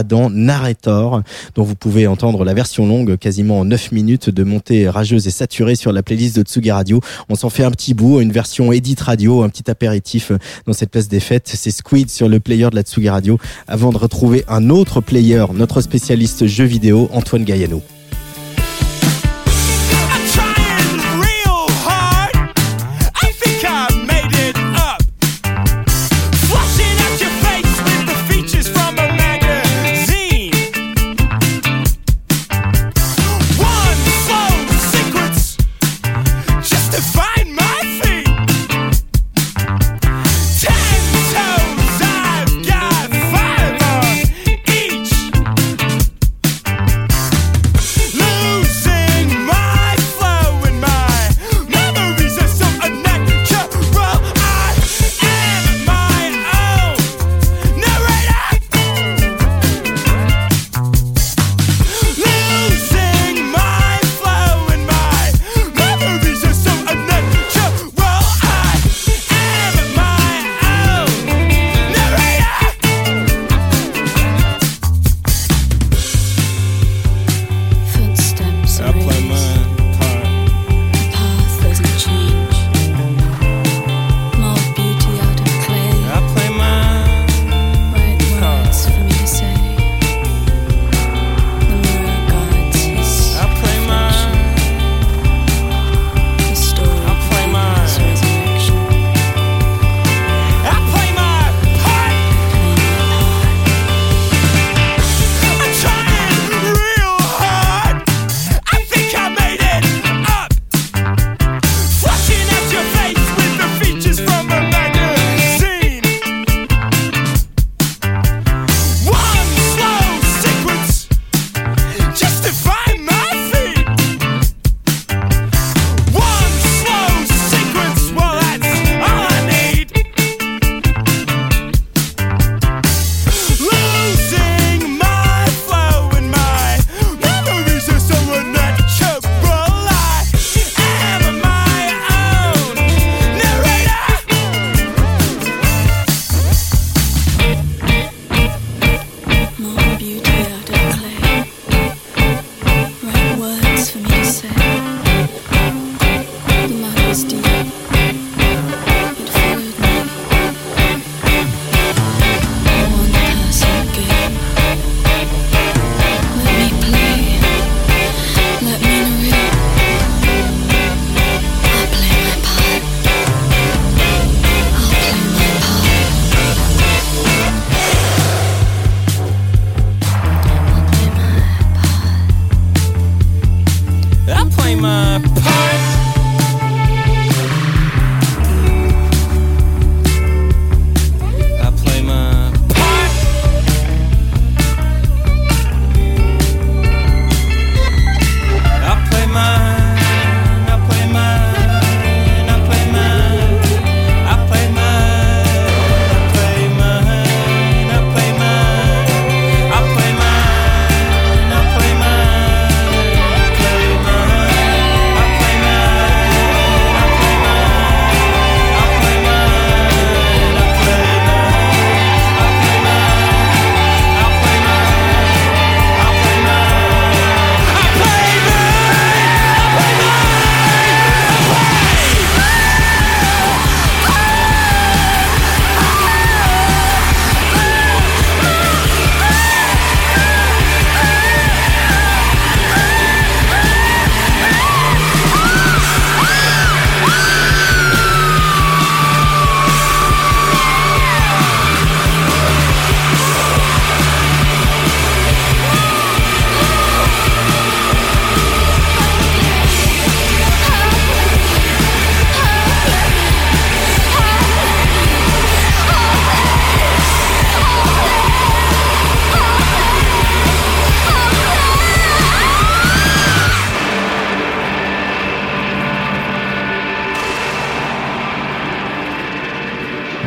[0.00, 1.22] pétaradant, Narrator,
[1.54, 5.30] dont vous pouvez entendre la version longue, quasiment en 9 minutes de montée rageuse et
[5.30, 7.00] saturée sur la playlist de Tsugi Radio.
[7.28, 10.32] On s'en fait un petit bout, une version edit radio, un petit apéritif
[10.66, 11.50] dans cette place des fêtes.
[11.52, 15.44] C'est Squid sur le player de la Tsugi Radio avant de retrouver un autre player,
[15.54, 17.82] notre spécialiste jeux vidéo, Antoine Gaiano.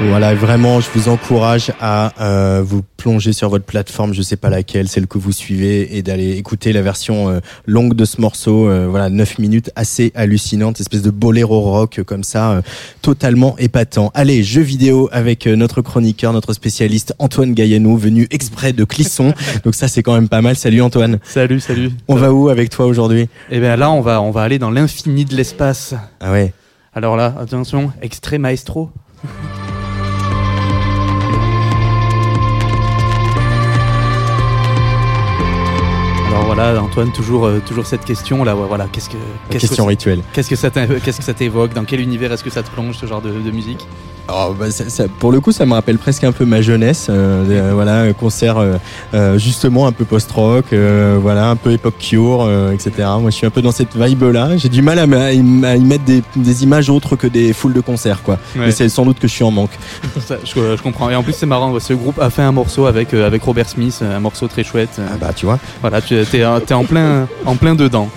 [0.09, 4.49] Voilà, vraiment, je vous encourage à euh, vous plonger sur votre plateforme, je sais pas
[4.49, 8.69] laquelle, celle que vous suivez, et d'aller écouter la version euh, longue de ce morceau.
[8.69, 12.61] euh, voilà, 9 minutes, assez hallucinante, espèce de boléro rock comme ça,
[13.01, 14.11] totalement épatant.
[14.13, 19.33] Allez, jeux vidéo avec notre chroniqueur, notre spécialiste Antoine Gaillanou, venu exprès de Clisson.
[19.63, 20.55] Donc ça, c'est quand même pas mal.
[20.55, 21.19] Salut Antoine.
[21.23, 21.91] Salut, salut.
[22.07, 23.29] On va où avec toi aujourd'hui?
[23.49, 25.95] Et bien là, on va, on va aller dans l'infini de l'espace.
[26.19, 26.53] Ah ouais.
[26.93, 28.91] Alors là, attention, extrait maestro.
[36.53, 38.53] Voilà, Antoine, toujours, euh, toujours cette question là.
[38.53, 39.17] Voilà, qu'est-ce que,
[39.49, 40.21] Question que, rituelle.
[40.33, 41.73] qu'est-ce que ça, t'in- qu'est-ce que ça t'évoque?
[41.73, 43.87] Dans quel univers est-ce que ça te plonge ce genre de, de musique?
[44.29, 47.07] Oh, bah, ça- ça- pour le coup, ça me rappelle presque un peu ma jeunesse.
[47.09, 48.55] euh, euh, voilà, un concert
[49.13, 52.91] euh, justement un peu post-rock, euh, voilà, un peu époque Cure, etc.
[53.19, 54.55] Moi, je suis un peu dans cette vibe-là.
[54.55, 57.73] J'ai du mal à, y à y mettre des, des images autres que des foules
[57.73, 58.39] de concerts, quoi.
[58.55, 59.77] Mais c'est sans doute que je suis en manque.
[60.25, 61.09] Ça, je, je comprends.
[61.09, 61.77] Et en plus, c'est marrant.
[61.79, 64.99] Ce groupe a fait un morceau avec, avec Robert Smith, un morceau très chouette.
[64.99, 65.59] Ah bah, tu vois.
[65.81, 66.43] Voilà, tu es, t'es
[66.73, 68.09] en plein, en plein dedans.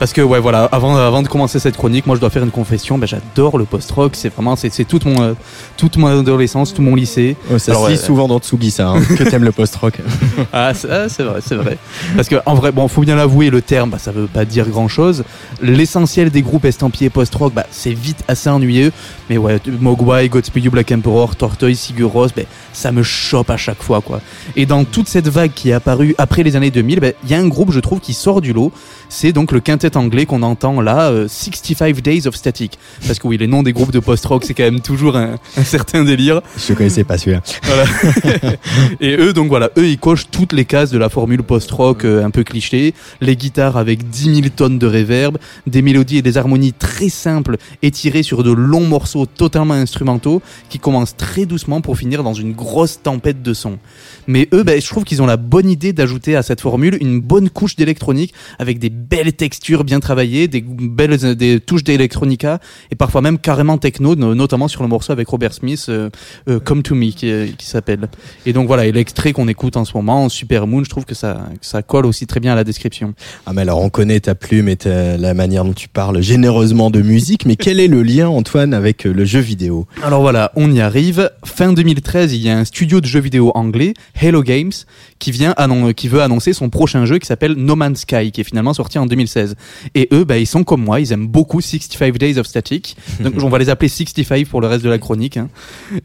[0.00, 2.50] Parce que ouais voilà, avant, avant de commencer cette chronique, moi je dois faire une
[2.50, 2.96] confession.
[2.96, 4.12] Ben, j'adore le post-rock.
[4.14, 5.34] C'est vraiment c'est, c'est toute mon euh,
[5.76, 7.36] toute mon adolescence, tout mon lycée.
[7.52, 7.96] Oh, ça Alors, se ouais.
[7.98, 9.98] souvent dans Tsugi, ça, hein, que t'aimes le post-rock.
[10.54, 11.76] Ah c'est, ah, c'est vrai, c'est vrai.
[12.16, 14.66] Parce que en vrai, bon, faut bien l'avouer, le terme, bah, ça veut pas dire
[14.70, 15.22] grand chose.
[15.60, 18.90] L'essentiel des groupes estampillés post-rock, bah, c'est vite assez ennuyeux.
[19.28, 23.58] Mais ouais, Mogwai, Godspeed You Black Emperor, Tortoise, Sigur Rós, ben, ça me chope à
[23.58, 24.22] chaque fois quoi.
[24.56, 27.34] Et dans toute cette vague qui est apparue après les années 2000, ben, il y
[27.34, 28.72] a un groupe, je trouve, qui sort du lot.
[29.10, 32.78] C'est donc le quintet anglais qu'on entend là, euh, 65 Days of Static.
[33.06, 35.64] Parce que oui, les noms des groupes de post-rock, c'est quand même toujours un, un
[35.64, 36.40] certain délire.
[36.56, 37.42] Je connaissais pas celui-là.
[39.00, 42.24] Et eux, donc voilà, eux, ils cochent toutes les cases de la formule post-rock euh,
[42.24, 42.94] un peu cliché.
[43.20, 47.56] Les guitares avec 10 000 tonnes de reverb, des mélodies et des harmonies très simples,
[47.82, 52.52] étirées sur de longs morceaux totalement instrumentaux, qui commencent très doucement pour finir dans une
[52.52, 53.78] grosse tempête de son.
[54.26, 57.20] Mais eux, ben, je trouve qu'ils ont la bonne idée d'ajouter à cette formule une
[57.20, 62.58] bonne couche d'électronique avec des belles textures bien travaillées, des belles des touches d'électronica
[62.90, 66.10] et parfois même carrément techno, no- notamment sur le morceau avec Robert Smith, euh,
[66.48, 68.08] euh, Come to Me, qui, qui s'appelle.
[68.46, 71.14] Et donc voilà, et l'extrait qu'on écoute en ce moment, Super Moon, je trouve que
[71.14, 73.14] ça, que ça colle aussi très bien à la description.
[73.46, 76.90] Ah mais alors on connaît ta plume et ta- la manière dont tu parles généreusement
[76.90, 79.86] de musique, mais quel est le lien Antoine avec euh, le jeu vidéo?
[80.02, 81.30] Alors voilà, on y arrive.
[81.44, 84.72] Fin 2013, il y a un studio de jeux vidéo anglais, Hello Games,
[85.18, 85.54] qui vient
[85.96, 88.98] qui veut annoncer son prochain jeu qui s'appelle No Man's Sky, qui est finalement sorti
[88.98, 89.54] en 2016.
[89.94, 92.96] Et eux, bah, ils sont comme moi, ils aiment beaucoup 65 Days of Static.
[93.20, 95.36] Donc on va les appeler 65 pour le reste de la chronique.
[95.36, 95.48] hein.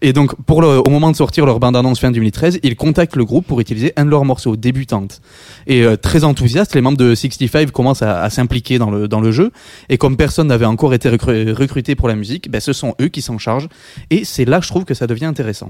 [0.01, 3.25] Et donc pour le, au moment de sortir leur bande-annonce fin 2013, ils contactent le
[3.25, 5.21] groupe pour utiliser un de leurs morceaux débutante.
[5.67, 9.21] Et euh, très enthousiastes, les membres de 65 commencent à, à s'impliquer dans le, dans
[9.21, 9.51] le jeu.
[9.89, 13.07] Et comme personne n'avait encore été recru- recruté pour la musique, bah, ce sont eux
[13.07, 13.69] qui s'en chargent.
[14.09, 15.69] Et c'est là je trouve que ça devient intéressant.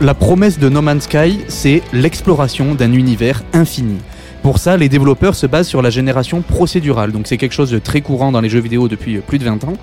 [0.00, 3.98] La promesse de No Man's Sky, c'est l'exploration d'un univers infini.
[4.42, 7.12] Pour ça, les développeurs se basent sur la génération procédurale.
[7.12, 9.64] Donc c'est quelque chose de très courant dans les jeux vidéo depuis plus de 20
[9.64, 9.74] ans.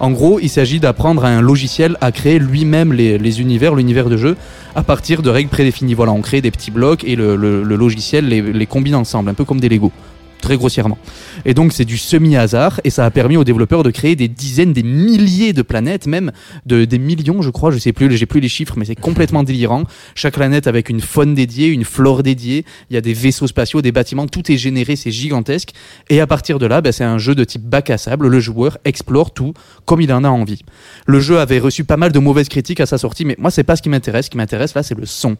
[0.00, 4.16] En gros, il s'agit d'apprendre à un logiciel à créer lui-même les, univers, l'univers de
[4.16, 4.36] jeu,
[4.74, 5.94] à partir de règles prédéfinies.
[5.94, 9.44] Voilà, on crée des petits blocs et le logiciel les, les combine ensemble, un peu
[9.44, 9.92] comme des Lego.
[10.46, 10.96] Très grossièrement.
[11.44, 14.72] Et donc c'est du semi-hasard et ça a permis aux développeurs de créer des dizaines,
[14.72, 16.30] des milliers de planètes, même
[16.66, 19.42] de, des millions, je crois, je sais plus, j'ai plus les chiffres, mais c'est complètement
[19.42, 19.82] délirant.
[20.14, 23.82] Chaque planète avec une faune dédiée, une flore dédiée, il y a des vaisseaux spatiaux,
[23.82, 25.70] des bâtiments, tout est généré, c'est gigantesque.
[26.10, 28.28] Et à partir de là, ben, c'est un jeu de type bac à sable.
[28.28, 29.52] Le joueur explore tout
[29.84, 30.62] comme il en a envie.
[31.06, 33.64] Le jeu avait reçu pas mal de mauvaises critiques à sa sortie, mais moi c'est
[33.64, 34.26] pas ce qui m'intéresse.
[34.26, 35.36] Ce qui m'intéresse là, c'est le son.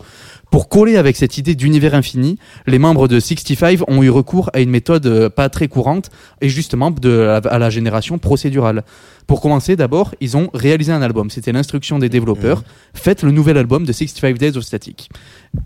[0.51, 4.61] Pour coller avec cette idée d'univers infini, les membres de 65 ont eu recours à
[4.61, 8.85] une méthode euh, pas très courante et justement à la génération procédurale.
[9.27, 11.31] Pour commencer, d'abord, ils ont réalisé un album.
[11.31, 12.63] C'était l'instruction des développeurs.
[12.95, 15.11] Faites le nouvel album de 65 Days of Static.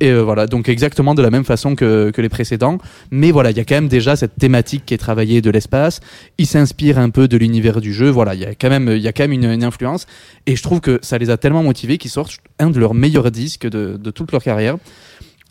[0.00, 2.78] Et euh, voilà, donc exactement de la même façon que, que les précédents.
[3.10, 6.00] Mais voilà, il y a quand même déjà cette thématique qui est travaillée de l'espace.
[6.38, 8.08] Ils s'inspirent un peu de l'univers du jeu.
[8.08, 10.06] Voilà, il y a quand même, il y a quand même une, une influence.
[10.46, 13.30] Et je trouve que ça les a tellement motivés qu'ils sortent un de leurs meilleurs
[13.30, 14.78] disques de, de toute leur carrière.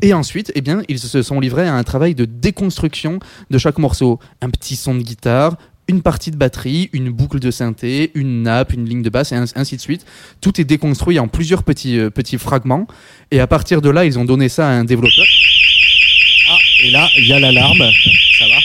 [0.01, 3.77] Et ensuite, eh bien, ils se sont livrés à un travail de déconstruction de chaque
[3.77, 4.19] morceau.
[4.41, 5.57] Un petit son de guitare,
[5.89, 9.35] une partie de batterie, une boucle de synthé, une nappe, une ligne de basse, et
[9.35, 10.05] ainsi de suite.
[10.39, 12.85] Tout est déconstruit en plusieurs petits, euh, petits fragments.
[13.31, 15.25] Et à partir de là, ils ont donné ça à un développeur.
[16.47, 17.83] Ah, et là, il y a l'alarme.
[18.37, 18.59] Ça va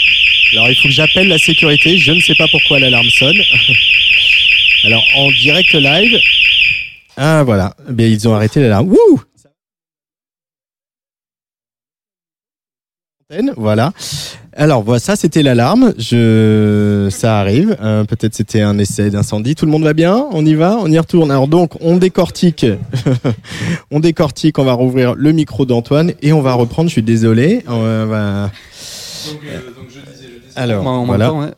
[0.53, 1.97] Alors, il faut que j'appelle la sécurité.
[1.97, 3.41] Je ne sais pas pourquoi l'alarme sonne.
[4.85, 6.21] Alors, en direct live.
[7.17, 7.75] Ah, voilà.
[7.89, 8.89] Bien, ils ont arrêté l'alarme.
[8.91, 9.23] Wouh
[13.57, 13.93] Voilà.
[14.57, 15.95] Alors voilà, ça c'était l'alarme.
[15.99, 17.77] Je, ça arrive.
[17.83, 19.55] Euh, Peut-être c'était un essai d'incendie.
[19.57, 20.27] Tout le monde va bien?
[20.33, 20.77] On y va?
[20.81, 21.31] On y retourne.
[21.31, 22.65] Alors donc on décortique,
[23.91, 24.59] on décortique.
[24.59, 26.89] On va rouvrir le micro d'Antoine et on va reprendre.
[26.89, 27.65] Je suis désolé.
[27.69, 28.51] On va-
[30.57, 31.29] Alors En même voilà.
[31.29, 31.51] temps, ouais.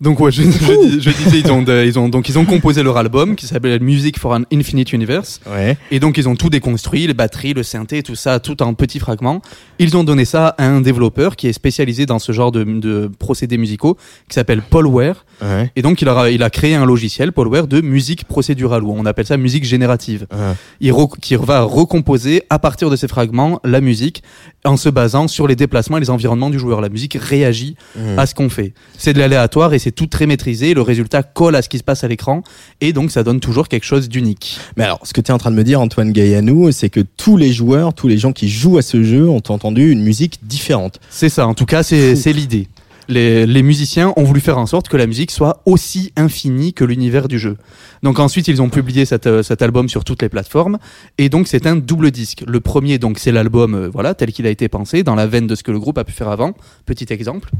[0.00, 2.44] Donc ouais, je, je dis- je disais, ils ont, de- ils ont donc ils ont
[2.44, 5.40] composé leur album qui s'appelle Music for an Infinite Universe.
[5.50, 5.78] Ouais.
[5.90, 8.98] Et donc ils ont tout déconstruit, les batteries, le synthé, tout ça, tout en petits
[8.98, 9.40] fragments.
[9.78, 13.10] Ils ont donné ça à un développeur qui est spécialisé dans ce genre de, de
[13.18, 13.96] procédés musicaux,
[14.28, 15.24] qui s'appelle Paul Ware.
[15.42, 15.70] Ouais.
[15.76, 18.92] Et donc il a, il a créé un logiciel, Paul Ware, de musique procédurale, ou
[18.96, 20.26] on appelle ça musique générative.
[20.30, 20.54] Ouais.
[20.80, 24.22] Il re- qui va recomposer à partir de ces fragments la musique
[24.66, 26.80] en se basant sur les déplacements et les environnements du joueur.
[26.80, 28.18] La musique réagit Mhm.
[28.18, 28.72] à ce qu'on fait.
[28.98, 30.74] C'est de l'aléatoire et c'est tout très maîtrisé.
[30.74, 32.42] Le résultat colle à ce qui se passe à l'écran
[32.80, 34.58] et donc ça donne toujours quelque chose d'unique.
[34.76, 37.00] Mais alors, ce que tu es en train de me dire, Antoine Gaillanou, c'est que
[37.00, 40.40] tous les joueurs, tous les gens qui jouent à ce jeu ont entendu une musique
[40.42, 41.00] différente.
[41.10, 42.68] C'est ça, en tout cas, c'est l'idée.
[43.08, 47.28] Les, musiciens ont voulu faire en sorte que la musique soit aussi infinie que l'univers
[47.28, 47.56] du jeu.
[48.02, 50.78] Donc ensuite, ils ont publié cet, euh, cet album sur toutes les plateformes,
[51.18, 52.44] et donc c'est un double disque.
[52.46, 55.46] Le premier, donc, c'est l'album, euh, voilà, tel qu'il a été pensé, dans la veine
[55.46, 56.54] de ce que le groupe a pu faire avant.
[56.84, 57.50] Petit exemple.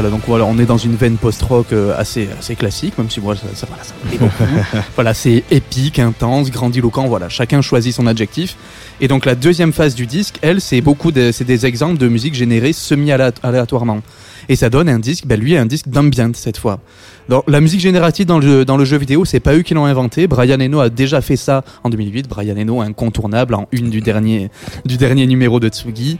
[0.00, 3.20] Voilà, donc voilà, on est dans une veine post-rock euh, assez, assez classique, même si
[3.20, 4.50] moi ça, ça, voilà, ça me plaît beaucoup.
[4.94, 8.56] voilà, c'est épique, intense, grandiloquent, voilà, chacun choisit son adjectif.
[9.02, 12.08] Et donc la deuxième phase du disque, elle, c'est beaucoup de, c'est des exemples de
[12.08, 14.00] musique générée semi-aléatoirement.
[14.48, 16.80] Et ça donne un disque, ben lui, un disque d'ambient cette fois.
[17.28, 19.84] Donc, la musique générative dans le, dans le jeu vidéo, c'est pas eux qui l'ont
[19.84, 20.26] inventé.
[20.26, 22.26] Brian Eno a déjà fait ça en 2008.
[22.26, 24.50] Brian Eno, incontournable en une du dernier,
[24.86, 26.18] du dernier numéro de Tsugi.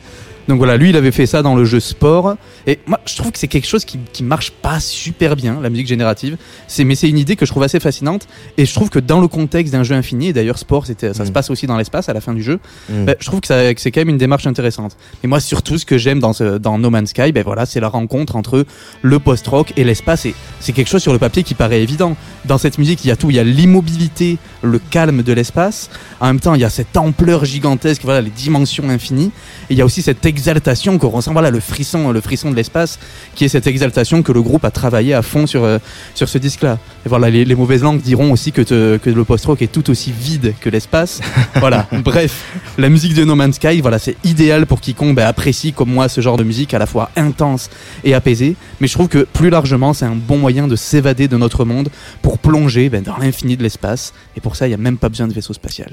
[0.51, 2.35] Donc voilà, lui, il avait fait ça dans le jeu sport.
[2.67, 5.71] Et moi, je trouve que c'est quelque chose qui, qui marche pas super bien, la
[5.71, 6.37] musique générative.
[6.67, 8.27] C'est, mais c'est une idée que je trouve assez fascinante.
[8.59, 11.25] Et je trouve que dans le contexte d'un jeu infini, et d'ailleurs, sport, c'était, ça
[11.25, 11.35] se Mm.
[11.35, 13.05] passe aussi dans l'espace à la fin du jeu, Mm.
[13.05, 14.97] ben, je trouve que, ça- que c'est quand même une démarche intéressante.
[15.23, 17.79] Et moi, surtout, ce que j'aime dans, ce- dans No Man's Sky, ben voilà, c'est
[17.79, 18.67] la rencontre entre
[19.03, 20.27] le post-rock et l'espace.
[20.27, 22.17] Et c'est quelque chose sur le papier qui paraît évident.
[22.45, 23.31] Dans cette musique, il y a tout.
[23.31, 25.91] Il y a l'immobilité, le calme de l'espace.
[26.19, 29.31] En même temps, il y a cette ampleur gigantesque, voilà, les dimensions infinies.
[29.69, 32.57] Et il y a aussi cette exaltation qu'on ressent, voilà, le frisson, le frisson de
[32.57, 32.99] l'espace,
[33.35, 35.79] qui est cette exaltation que le groupe a travaillé à fond sur, euh,
[36.15, 36.79] sur ce disque-là.
[37.05, 39.91] Et voilà, les, les mauvaises langues diront aussi que, te- que le post-rock est tout
[39.91, 41.21] aussi vide que l'espace.
[41.57, 41.87] voilà.
[41.93, 42.45] Bref,
[42.79, 46.09] la musique de No Man's Sky, voilà, c'est idéal pour quiconque ben, apprécie comme moi
[46.09, 47.69] ce genre de musique à la fois intense
[48.03, 48.57] et apaisée.
[48.81, 51.91] Mais je trouve que plus largement, c'est un bon moyen de s'évader de notre monde
[52.23, 54.15] pour plonger ben, dans l'infini de l'espace.
[54.37, 55.91] Et pour ça, il n'y a même pas besoin de vaisseau spatial.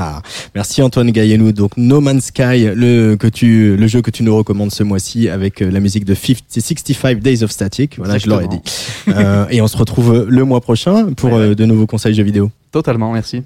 [0.54, 1.52] Merci Antoine Gaillenou.
[1.52, 5.28] Donc No Man's Sky, le, que tu, le jeu que tu nous recommandes ce mois-ci
[5.28, 7.98] avec euh, la musique de 50, 65 Days of Static.
[7.98, 8.60] Voilà, je l'aurais dit.
[9.08, 11.44] Euh, et on se retrouve le mois prochain pour Ouais, ouais.
[11.50, 12.50] euh, de nouveaux conseils jeux vidéo.
[12.72, 13.42] Totalement, merci.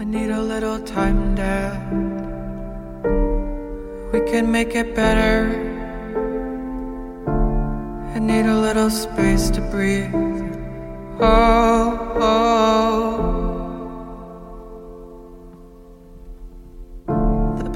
[0.00, 1.78] I need a little time, Dad.
[4.12, 5.48] We can make it better.
[8.16, 10.10] I need a little space to breathe.
[11.20, 13.37] Oh, oh.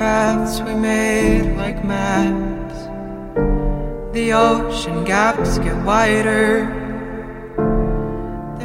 [0.03, 2.79] Paths we made like maps.
[4.13, 6.51] The ocean gaps get wider.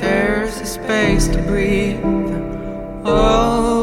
[0.02, 2.02] There's a space to breathe.
[3.06, 3.77] Oh,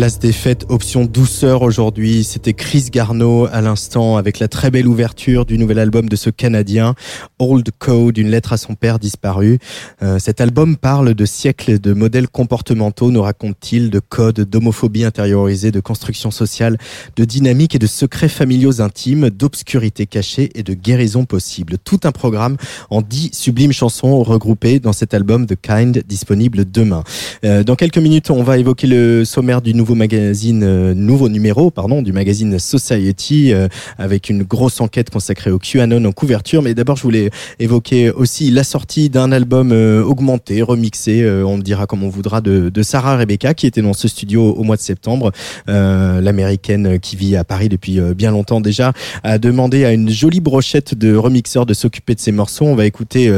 [0.00, 2.24] Place des fêtes, option douceur aujourd'hui.
[2.24, 6.30] C'était Chris Garneau à l'instant avec la très belle ouverture du nouvel album de ce
[6.30, 6.94] Canadien,
[7.40, 9.58] Old Code, une lettre à son père disparu.
[10.02, 15.72] Euh, cet album parle de siècles de modèles comportementaux, nous raconte-t-il, de codes, d'homophobie intériorisée,
[15.72, 16.78] de construction sociale,
[17.16, 21.76] de dynamique et de secrets familiaux intimes, d'obscurité cachée et de guérison possible.
[21.82, 22.56] Tout un programme
[22.90, 27.02] en dix sublimes chansons regroupées dans cet album The Kind, disponible demain.
[27.44, 31.70] Euh, dans quelques minutes, on va évoquer le sommaire du nouveau magazine, euh, nouveau numéro,
[31.70, 33.68] pardon, du magazine Society, euh,
[33.98, 36.62] avec une grosse enquête consacrée au QAnon en couverture.
[36.62, 41.56] Mais d'abord, je voulais évoquer aussi la sortie d'un album euh, augmenté, remixé, euh, on
[41.56, 44.62] me dira comme on voudra, de, de Sarah Rebecca, qui était dans ce studio au
[44.62, 45.32] mois de septembre.
[45.68, 50.40] Euh, L'américaine qui vit à Paris depuis bien longtemps déjà, a demandé à une jolie
[50.40, 52.66] brochette de remixeurs de s'occuper de ses morceaux.
[52.66, 53.32] On va écouter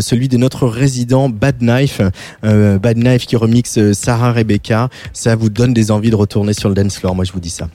[0.00, 2.00] celui de notre résident Bad Knife,
[2.42, 4.88] Bad Knife qui remixe Sarah Rebecca.
[5.12, 7.50] Ça vous donne des envies de retourner sur le dance floor, moi je vous dis
[7.50, 7.68] ça.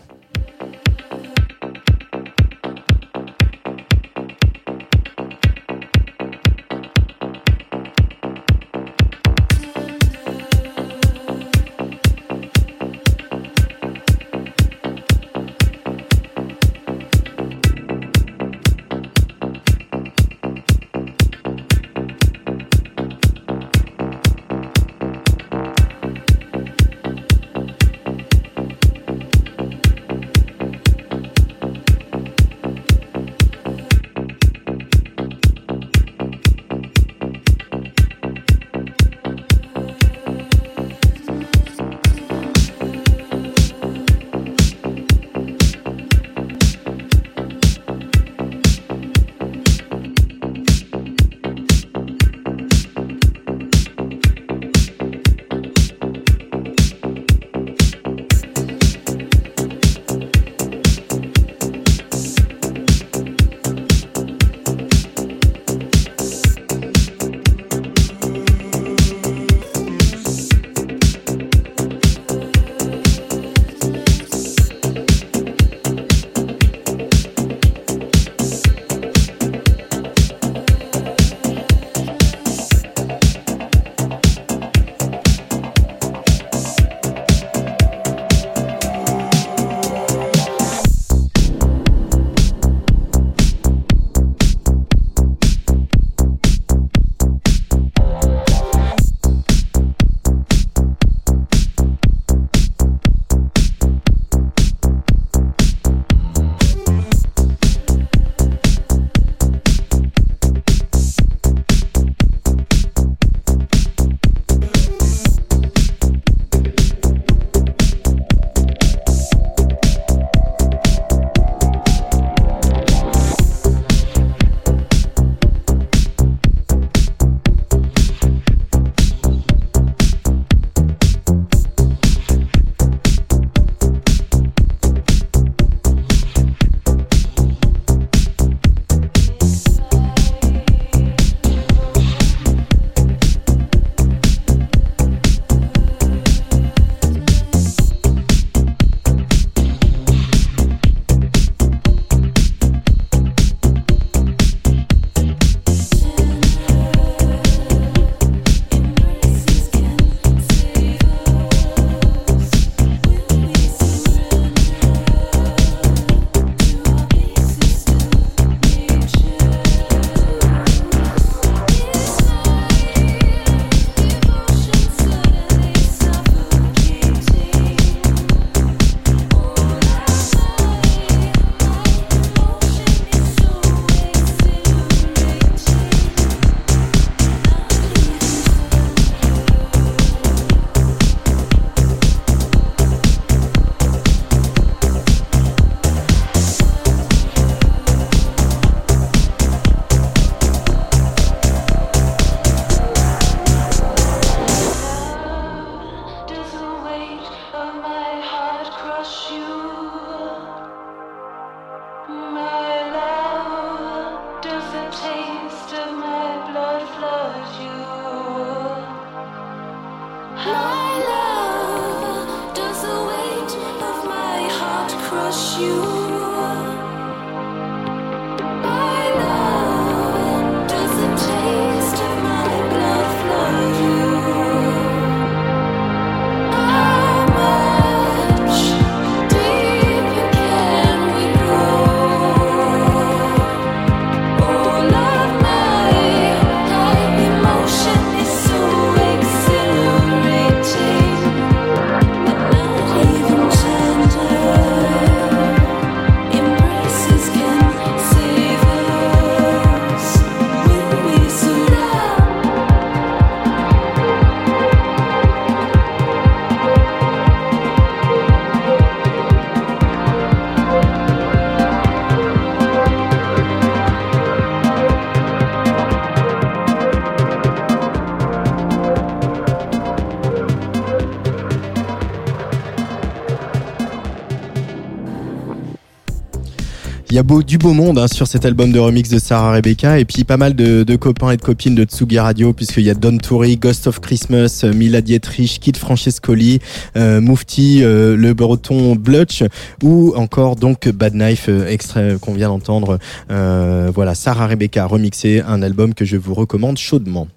[287.12, 290.00] Il y a du beau monde hein, sur cet album de remix de Sarah Rebecca
[290.00, 292.90] et puis pas mal de, de copains et de copines de Tsugi Radio puisqu'il y
[292.90, 296.62] a Don Toury, Ghost of Christmas, euh, Mila Dietrich, Kid Francescoli,
[296.96, 299.44] euh, Mufti, euh, le breton Blutch
[299.84, 302.98] ou encore donc Bad Knife, euh, extrait qu'on vient d'entendre.
[303.28, 307.28] Voilà, Sarah Rebecca remixé, un album que je vous recommande chaudement.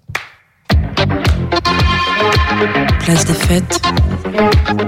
[3.01, 3.83] Place des fêtes,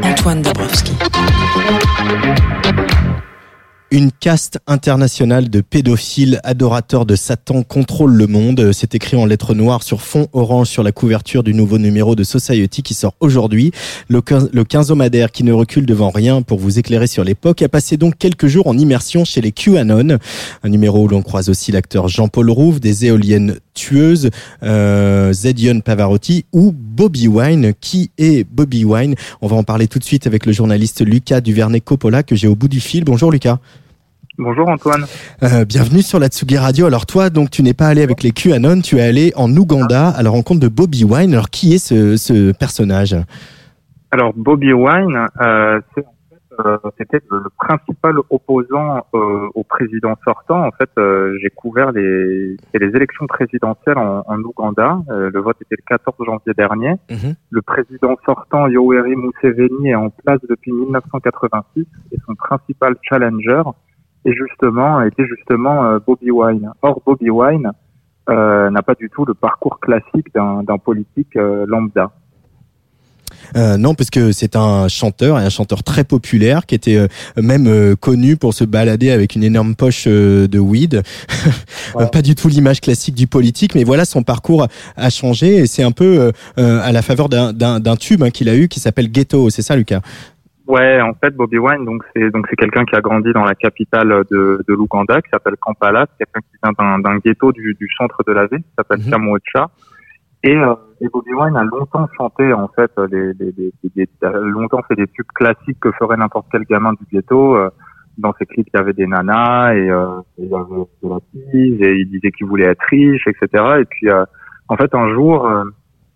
[0.04, 0.92] Antoine Dabrowski.
[3.92, 8.72] Une caste internationale de pédophiles adorateurs de Satan contrôle le monde.
[8.72, 12.24] C'est écrit en lettres noires sur fond orange sur la couverture du nouveau numéro de
[12.24, 13.70] Society qui sort aujourd'hui.
[14.08, 17.68] Le quin- le quinzomadaire qui ne recule devant rien pour vous éclairer sur l'époque a
[17.68, 20.18] passé donc quelques jours en immersion chez les QAnon.
[20.64, 24.30] Un numéro où l'on croise aussi l'acteur Jean-Paul Rouve, des éoliennes tueuses,
[24.64, 27.74] euh, Zedion Pavarotti ou Bobby Wine.
[27.80, 29.14] Qui est Bobby Wine?
[29.42, 32.54] On va en parler tout de suite avec le journaliste Lucas Duvernay-Coppola que j'ai au
[32.54, 33.04] bout du fil.
[33.04, 33.58] Bonjour Lucas.
[34.38, 35.04] Bonjour Antoine.
[35.42, 36.86] Euh, bienvenue sur la Tsugi Radio.
[36.86, 40.08] Alors toi, donc tu n'es pas allé avec les QAnon, tu es allé en Ouganda
[40.08, 41.32] à la rencontre de Bobby Wine.
[41.32, 43.16] Alors qui est ce, ce personnage?
[44.10, 46.15] Alors Bobby Wine, euh, c'est en fait, euh,
[46.98, 50.66] c'était le, principal opposant euh, au président sortant.
[50.66, 54.98] En fait, euh, j'ai couvert les, les élections présidentielles en, en Ouganda.
[55.10, 56.94] Euh, le vote était le 14 janvier dernier.
[57.50, 63.62] Le président sortant Yoweri Museveni est en place depuis 1986 et son principal challenger
[64.24, 66.70] est justement était justement euh, Bobby Wine.
[66.82, 67.70] Or Bobby Wine
[68.28, 72.10] euh, n'a pas du tout le parcours classique d'un d'un politique euh, lambda.
[73.56, 77.06] Euh, non, parce que c'est un chanteur et un chanteur très populaire qui était euh,
[77.40, 81.02] même euh, connu pour se balader avec une énorme poche euh, de weed.
[81.94, 82.06] Ouais.
[82.12, 84.66] pas du tout l'image classique du politique, mais voilà, son parcours
[84.96, 88.48] a changé et c'est un peu euh, euh, à la faveur d'un- tube hein, qu'il
[88.48, 89.48] a eu qui s'appelle Ghetto.
[89.50, 90.00] C'est ça, Lucas?
[90.66, 93.54] Ouais, en fait, Bobby Wine, donc c'est donc c'est quelqu'un qui a grandi dans la
[93.54, 97.88] capitale de, de l'Ouganda, qui s'appelle Kampala, c'est quelqu'un qui vient d'un, ghetto du, du
[97.96, 99.00] centre de la ville, qui s'appelle.
[99.08, 99.70] Kamwocha.
[100.44, 104.30] Et, euh, et Bobby Wine a longtemps chanté en fait les, les, les- les- a
[104.30, 107.56] longtemps fait des tubes classiques que ferait n'importe quel gamin du ghetto.
[107.56, 107.70] euh,
[108.18, 110.06] dans ses clips, il y avait des nanas et, euh,
[110.38, 110.64] il y avait
[111.02, 111.16] de la
[111.52, 113.62] et il disait qu'il voulait être riche, etc.
[113.80, 114.24] Et puis euh,
[114.68, 115.64] en fait un jour, euh,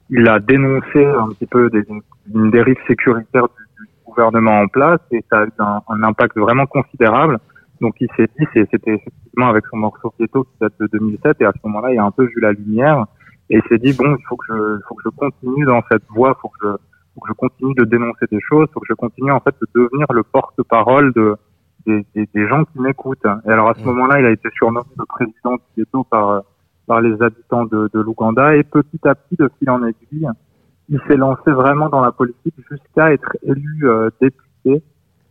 [0.09, 1.83] il a dénoncé un petit peu des,
[2.35, 3.65] une dérive sécuritaire du,
[4.07, 7.39] gouvernement en place et ça a eu un, un impact vraiment considérable.
[7.81, 11.45] Donc il s'est dit, c'était effectivement avec son morceau Ghetto qui date de 2007 et
[11.45, 13.07] à ce moment-là, il a un peu vu la lumière
[13.51, 16.05] et il s'est dit bon, il faut que je, faut que je continue dans cette
[16.09, 16.73] voie, faut que je,
[17.15, 19.67] faut que je continue de dénoncer des choses, faut que je continue en fait de
[19.75, 21.37] devenir le porte-parole de
[21.87, 23.25] des, des, des gens qui m'écoutent.
[23.47, 26.43] Et alors à ce moment-là, il a été surnommé le président du ghetto par
[26.87, 28.57] par les habitants de, de l'Ouganda.
[28.57, 30.29] Et petit à petit, de fil en aiguille,
[30.89, 34.83] il s'est lancé vraiment dans la politique jusqu'à être élu euh, député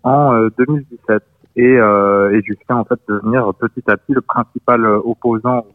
[0.03, 1.21] en euh, 2017
[1.57, 5.65] et, euh, et jusqu'à en fait devenir petit à petit le principal euh, opposant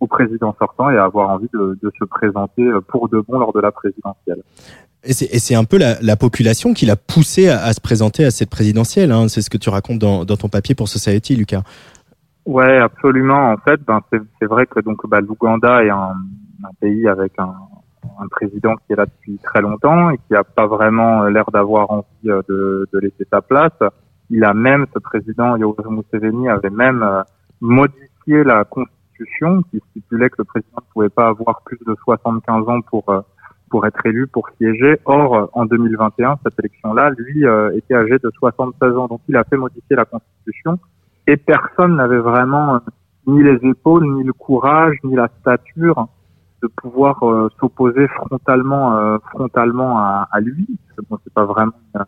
[0.00, 3.52] au, président sortant et avoir envie de, de se présenter euh, pour de bon lors
[3.52, 4.42] de la présidentielle.
[5.04, 8.30] Et c'est un peu la, la population qui l'a poussé à, à se présenter à
[8.30, 9.12] cette présidentielle.
[9.12, 9.28] Hein.
[9.28, 11.62] C'est ce que tu racontes dans, dans ton papier pour Society, Lucas.
[12.44, 13.52] Ouais, absolument.
[13.52, 16.14] En fait, ben c'est vrai que donc bah, l'Ouganda est un,
[16.64, 17.54] un pays avec un,
[18.18, 21.44] un président qui est là depuis très longtemps et qui a pas vraiment euh, l'air
[21.52, 23.78] d'avoir envie euh, de, de laisser sa place.
[24.30, 27.04] Il a même, ce président Yoweri Museveni avait même
[27.60, 28.97] modifié la constitution
[29.70, 33.20] qui stipulait que le président ne pouvait pas avoir plus de 75 ans pour euh,
[33.70, 34.98] pour être élu, pour siéger.
[35.04, 39.36] Or, euh, en 2021, cette élection-là, lui euh, était âgé de 76 ans, donc il
[39.36, 40.78] a fait modifier la constitution
[41.26, 42.78] et personne n'avait vraiment euh,
[43.26, 46.08] ni les épaules, ni le courage, ni la stature
[46.62, 50.66] de pouvoir euh, s'opposer frontalement, euh, frontalement à, à lui.
[51.08, 52.00] Bon, c'est pas vraiment une,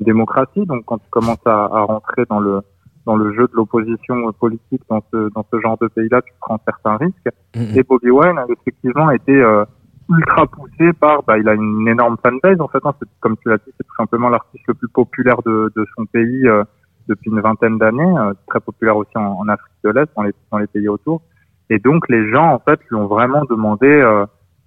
[0.00, 0.64] une démocratie.
[0.64, 2.62] Donc, quand tu commences à, à rentrer dans le
[3.06, 6.58] dans le jeu de l'opposition politique dans ce dans ce genre de pays-là, tu prends
[6.64, 7.28] certains risques.
[7.56, 7.76] Mhm.
[7.78, 9.64] Et Bobby Wine a effectivement été euh,
[10.10, 12.78] ultra poussé par, bah, il a une énorme fanbase en fait.
[12.84, 15.86] Hein, C'est- comme tu l'as dit, c'est tout simplement l'artiste le plus populaire de, de
[15.96, 16.62] son pays euh,
[17.08, 20.32] depuis une vingtaine d'années, euh, très populaire aussi en, en Afrique de l'Est, dans les,
[20.50, 21.20] dans les pays autour.
[21.70, 24.24] Et donc les gens en fait lui ont vraiment demandé euh,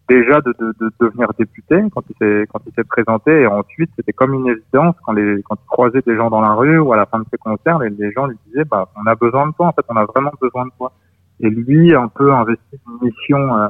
[0.07, 3.41] déjà de, de, de devenir député quand il s'est quand il s'est présenté.
[3.41, 6.53] Et ensuite c'était comme une évidence quand les quand il croisait des gens dans la
[6.53, 9.05] rue ou à la fin de ses concerts les, les gens lui disaient bah on
[9.07, 9.67] a besoin de toi.
[9.67, 10.91] En fait on a vraiment besoin de toi.
[11.39, 13.67] Et lui un peu investi d'une mission euh,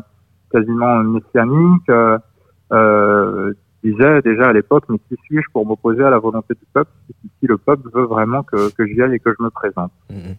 [0.51, 2.17] quasiment messianique euh,
[2.71, 6.91] euh, disait déjà à l'époque mais qui suis-je pour m'opposer à la volonté du peuple?
[7.39, 9.91] Si, le peuple veut vraiment que, que j'y aille et que je me présente.
[10.09, 10.35] Mhm.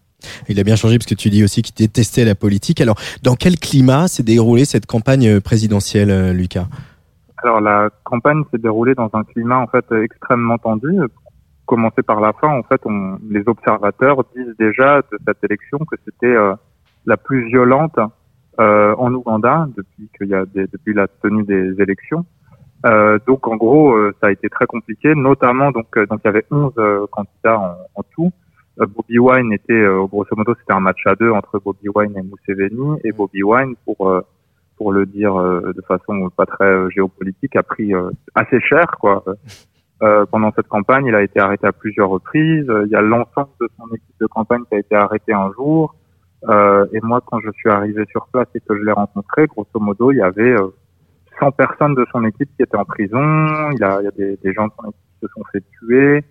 [0.48, 2.80] Il a bien changé parce que tu dis aussi qu'il détestait la politique.
[2.80, 6.66] Alors, dans quel climat s'est déroulée cette campagne présidentielle, euh, Lucas?
[7.42, 10.98] Alors la campagne s'est déroulée dans un climat en fait extrêmement tendu.
[11.66, 15.96] commencer par la fin, en fait, on, les observateurs disent déjà de cette élection que
[16.04, 16.54] c'était euh,
[17.06, 17.98] la plus violente
[18.58, 22.24] euh, en Ouganda depuis qu'il y a des, depuis la tenue des élections.
[22.86, 26.28] Euh, donc en gros, euh, ça a été très compliqué, notamment donc euh, donc il
[26.28, 28.32] y avait 11 euh, candidats en, en tout.
[28.80, 32.16] Euh, Bobby Wine était euh, grosso modo c'était un match à deux entre Bobby Wine
[32.16, 34.20] et Museveni et Bobby Wine pour euh,
[34.76, 39.24] pour le dire euh, de façon pas très géopolitique a pris euh, assez cher quoi.
[40.00, 42.70] Euh, pendant cette campagne, il a été arrêté à plusieurs reprises.
[42.84, 45.96] Il y a l'ensemble de son équipe de campagne qui a été arrêté un jour.
[46.48, 49.80] Euh, et moi, quand je suis arrivé sur place et que je l'ai rencontré, grosso
[49.80, 50.68] modo, il y avait euh,
[51.40, 53.18] 100 personnes de son équipe qui étaient en prison.
[53.72, 55.42] Il y a, il y a des, des gens de son équipe qui se sont
[55.52, 56.24] fait tuer,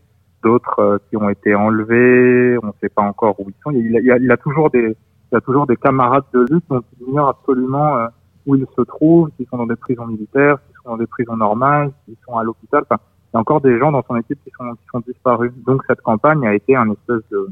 [0.44, 2.58] d'autres euh, qui ont été enlevés.
[2.64, 3.72] On ne sait pas encore où ils sont.
[3.72, 4.96] Il, a- a, il a toujours des,
[5.32, 8.08] il a toujours des camarades de lutte dont il ignore absolument euh,
[8.46, 11.36] où ils se trouvent, s'ils sont dans des prisons militaires, s'ils sont dans des prisons
[11.38, 12.84] normales, s'ils sont à l'hôpital.
[12.90, 12.96] Il
[13.34, 15.52] y a encore des gens dans son équipe qui sont, qui sont disparus.
[15.66, 17.50] Donc cette campagne a été un espèce de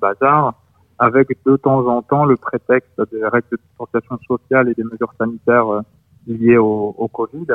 [0.00, 0.54] bazars
[0.98, 5.12] avec de temps en temps le prétexte des règles de distanciation sociale et des mesures
[5.18, 5.80] sanitaires euh,
[6.26, 7.46] liées au Covid.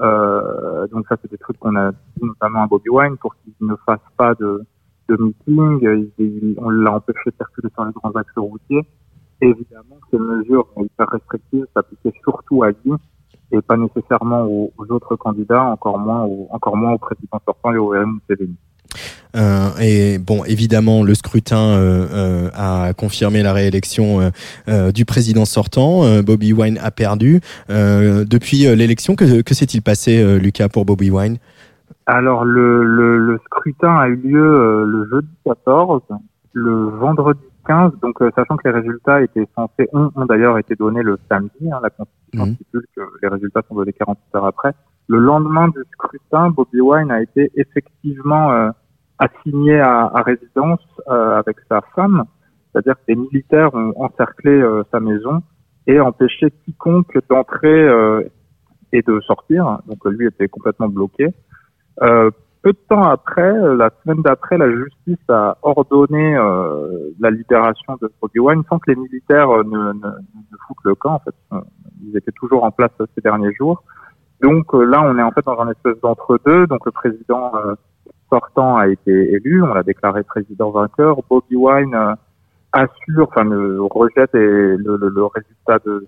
[0.00, 3.52] Euh, donc ça, c'est des trucs qu'on a dit notamment à Bobby Wine pour qu'il
[3.60, 4.62] ne fasse pas de,
[5.08, 5.78] de meeting.
[5.82, 8.86] Il- il- on l'a empêché de circuler sur les grands axes routiers.
[9.40, 12.92] Évidemment, ces mesures hyper restrictives s'appliquaient surtout à lui
[13.52, 17.72] et pas nécessairement aux, aux autres candidats, encore moins au, encore moins au président sortant
[17.72, 17.94] et au.
[19.36, 24.30] Euh, et bon, évidemment, le scrutin euh, euh, a confirmé la réélection euh,
[24.68, 26.04] euh, du président sortant.
[26.04, 27.40] Euh, Bobby Wine a perdu.
[27.70, 31.38] Euh, depuis l'élection, que, que s'est-il passé, euh, Lucas, pour Bobby Wine?
[32.06, 36.02] Alors le, le, le scrutin a eu lieu euh, le jeudi 14,
[36.52, 40.76] le vendredi 15, donc euh, sachant que les résultats étaient censés, ont, ont d'ailleurs été
[40.76, 42.54] donnés le samedi, hein, la Constitution Mhm.
[42.54, 44.72] stipule que les résultats sont donnés 48 heures après.
[45.08, 48.68] Le lendemain du scrutin, Bobby Wine a été effectivement euh,
[49.18, 52.24] assigné à, à résidence euh, avec sa femme,
[52.72, 55.42] c'est-à-dire que des militaires ont encerclé euh, sa maison
[55.86, 58.22] et empêché quiconque d'entrer euh,
[58.92, 59.78] et de sortir.
[59.86, 61.28] Donc lui était complètement bloqué.
[62.02, 62.30] Euh,
[62.62, 68.10] peu de temps après, la semaine d'après, la justice a ordonné euh, la libération de
[68.20, 70.10] Bobby Wine sans que les militaires ne, ne,
[70.66, 71.14] foutent le camp.
[71.14, 71.64] En fait,
[72.04, 73.84] ils étaient toujours en place ces derniers jours.
[74.42, 76.66] Donc là, on est en fait dans un espèce d'entre-deux.
[76.66, 77.52] Donc le président
[78.30, 81.18] sortant a été élu, on l'a déclaré président vainqueur.
[81.28, 82.14] Bobby Wine euh,
[82.72, 86.06] assure, enfin le rejette et le, le, le résultat de,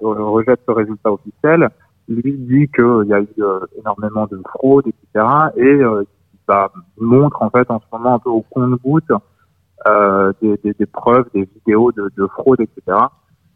[0.00, 1.68] rejette ce résultat officiel
[2.08, 5.26] lui dit qu'il y a eu euh, énormément de fraude, etc.
[5.56, 6.02] Et euh,
[6.48, 9.12] ça montre en fait en ce moment un peu au compte-goutte
[9.86, 12.98] euh, des, des, des preuves, des vidéos de, de fraude, etc.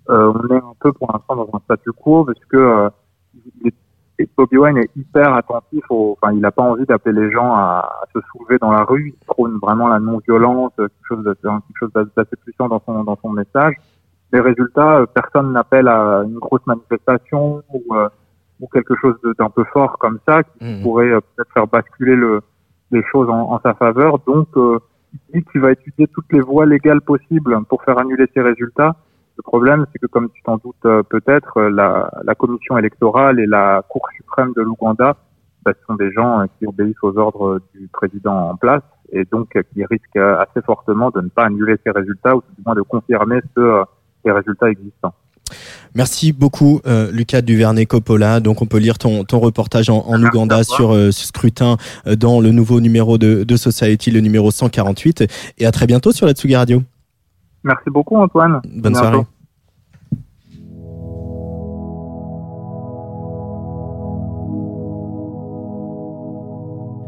[0.08, 2.88] Euh, on est un peu pour l'instant dans un statu quo parce que
[3.64, 3.72] il
[4.18, 7.52] et Bobby Wine est hyper attentif, au, enfin il n'a pas envie d'appeler les gens
[7.54, 9.14] à, à se soulever dans la rue.
[9.14, 13.18] Il prône vraiment la non-violence, quelque chose de- quelque chose d'assez puissant dans son dans
[13.22, 13.74] son message.
[14.32, 18.08] Les résultats, euh, personne n'appelle à une grosse manifestation ou euh,
[18.60, 20.82] ou quelque chose d'un peu fort comme ça qui Mhm.
[20.82, 22.40] pourrait euh, peut-être faire basculer le,
[22.90, 24.18] les choses en, en sa faveur.
[24.26, 24.78] Donc, euh,
[25.12, 28.96] il dit qu'il va étudier toutes les voies légales possibles pour faire annuler ces résultats.
[29.36, 33.38] Le problème, c'est que, comme tu t'en doutes euh, peut-être, euh, la, la commission électorale
[33.38, 35.16] et la Cour suprême de l'Ouganda,
[35.64, 38.82] bah, ce sont des gens euh, qui obéissent aux ordres du président en place
[39.12, 42.74] et donc qui risquent assez fortement de ne pas annuler ces résultats ou du moins
[42.74, 43.84] de confirmer ceux,
[44.24, 45.14] les résultats existants.
[45.94, 48.40] Merci beaucoup, euh, Lucas Duvernay-Coppola.
[48.40, 51.76] Donc, on peut lire ton, ton reportage en, en Ouganda sur euh, ce scrutin
[52.06, 55.24] euh, dans le nouveau numéro de, de Society, le numéro 148.
[55.58, 56.82] Et à très bientôt sur la Tsugi Radio.
[57.66, 58.60] Merci beaucoup, Antoine.
[58.64, 58.98] Bonne bientôt.
[58.98, 59.26] soirée.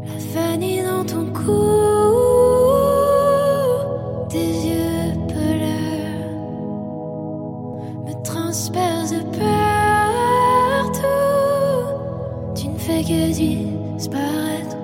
[0.03, 1.53] La vanille dans ton cou,
[4.27, 6.27] tes yeux polaires
[8.05, 11.07] me transpercent de partout.
[12.53, 14.75] Tu ne fais que disparaître.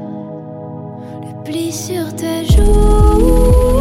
[1.22, 3.75] Le pli sur ta joue,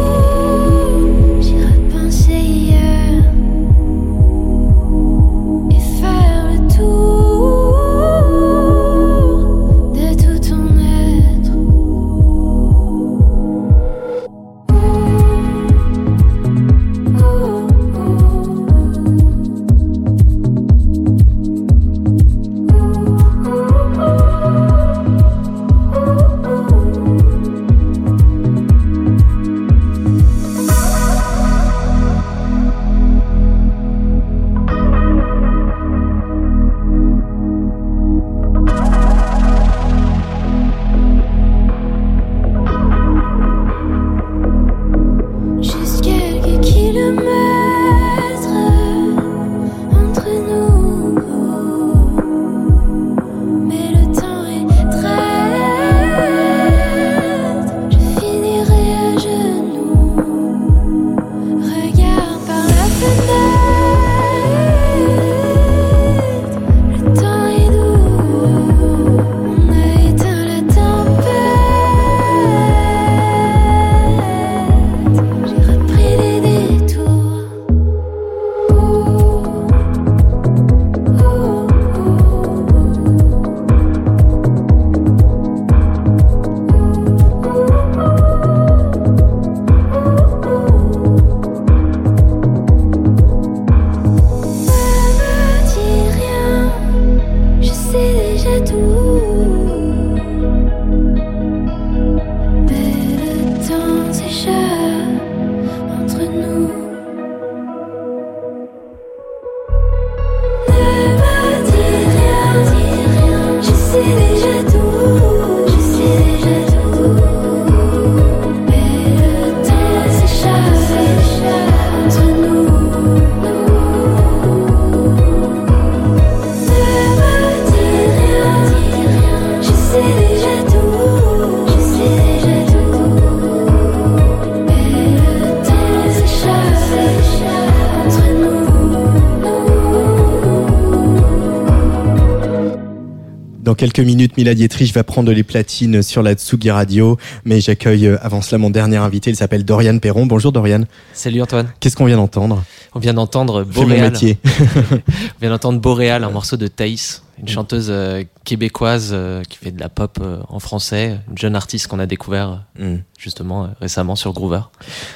[144.37, 148.57] Mila Dietrich va prendre les platines sur la Tsugi Radio, mais j'accueille euh, avant cela
[148.57, 150.25] mon dernier invité, il s'appelle Dorian Perron.
[150.25, 150.81] Bonjour Dorian.
[151.13, 151.69] Salut Antoine.
[151.79, 152.63] Qu'est-ce qu'on vient d'entendre?
[152.93, 154.11] On vient d'entendre mon Boréal.
[154.11, 154.37] métier.
[154.45, 159.71] On vient d'entendre Boréal, un morceau de Thaïs, une chanteuse euh, québécoise euh, qui fait
[159.71, 162.97] de la pop euh, en français, une jeune artiste qu'on a découvert euh, Mm.
[163.17, 164.59] justement euh, récemment sur Groover.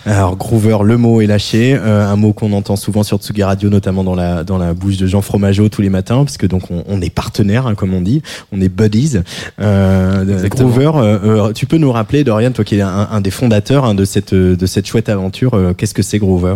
[0.05, 3.69] Alors Groover, le mot est lâché, euh, un mot qu'on entend souvent sur Tsugi Radio,
[3.69, 6.71] notamment dans la dans la bouche de Jean Fromageau tous les matins, parce que donc
[6.71, 8.21] on, on est partenaire, hein, comme on dit,
[8.53, 9.17] on est buddies.
[9.59, 10.47] Euh.
[10.47, 13.93] Groover, euh, tu peux nous rappeler, Dorian, toi qui es un, un des fondateurs hein,
[13.93, 16.55] de cette de cette chouette aventure, euh, qu'est-ce que c'est Groover?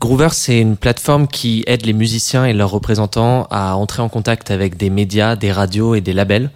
[0.00, 4.52] Groover, c'est une plateforme qui aide les musiciens et leurs représentants à entrer en contact
[4.52, 6.50] avec des médias, des radios et des labels,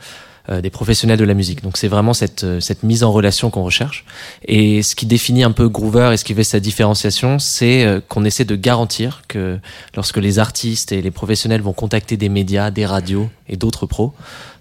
[0.48, 1.60] euh, des professionnels de la musique.
[1.60, 4.04] Donc c'est vraiment cette, euh, cette mise en relation qu'on recherche.
[4.46, 8.00] Et ce qui définit un peu Groover et ce qui fait sa différenciation, c'est euh,
[8.08, 9.58] qu'on essaie de garantir que
[9.96, 14.14] lorsque les artistes et les professionnels vont contacter des médias, des radios et d'autres pros,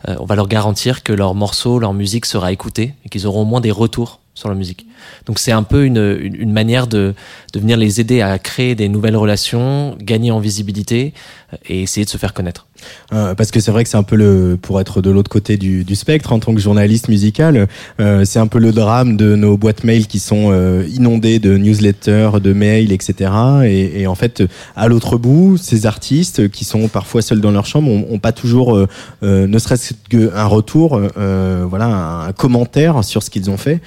[0.08, 3.44] euh, on va leur garantir que leur morceau, leur musique sera écoutée et qu'ils auront
[3.44, 4.88] au moins des retours sur leur musique.
[5.26, 7.14] Donc c'est un peu une, une, une manière de,
[7.53, 11.14] de venir les aider à créer des nouvelles relations, gagner en visibilité
[11.53, 12.68] euh, et essayer de se faire connaître.
[13.14, 15.57] Euh, parce que c'est vrai que c'est un peu le pour être de l'autre côté
[15.57, 17.68] du, du spectre en tant que journaliste musical
[17.99, 21.57] euh, c'est un peu le drame de nos boîtes mail qui sont euh, inondées de
[21.57, 23.32] newsletters de mails etc
[23.65, 24.44] et, et en fait
[24.76, 28.32] à l'autre bout ces artistes qui sont parfois seuls dans leur chambre ont, ont pas
[28.32, 28.88] toujours euh,
[29.22, 33.82] ne serait-ce qu'un retour voilà un, commentaire sur ce qu'ils ont fait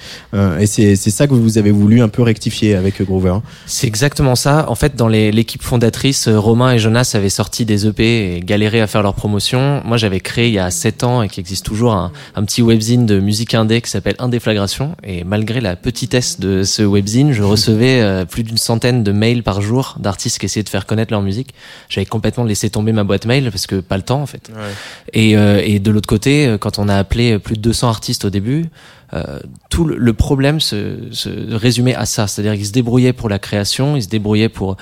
[0.59, 3.37] et c'est c'est ça que vous avez voulu un peu rectifier avec Groover
[3.67, 4.65] C'est exactement ça.
[4.69, 8.81] En fait, dans l'équipe fondatrice, euh, Romain et Jonas avaient sorti des EP et galéré
[8.81, 9.83] à faire leur promotion.
[9.85, 12.63] Moi, j'avais créé il y a 7 ans et qui existe toujours un, un petit
[12.63, 14.95] webzine de musique indé qui s'appelle Indéflagration.
[15.03, 19.43] Et malgré la petitesse de ce webzine, je recevais euh, plus d'une centaine de mails
[19.43, 21.53] par jour d'artistes qui essayaient de faire connaître leur musique.
[21.87, 24.49] J'avais complètement laissé tomber ma boîte mail parce que pas le temps en fait.
[25.13, 28.31] Et, euh, et de l'autre côté, quand on a appelé plus de 200 artistes au
[28.31, 28.65] début,
[29.13, 33.29] euh, tout le, le problème se, se résumait à ça, c'est-à-dire qu'ils se débrouillaient pour
[33.29, 34.77] la création, ils se débrouillaient pour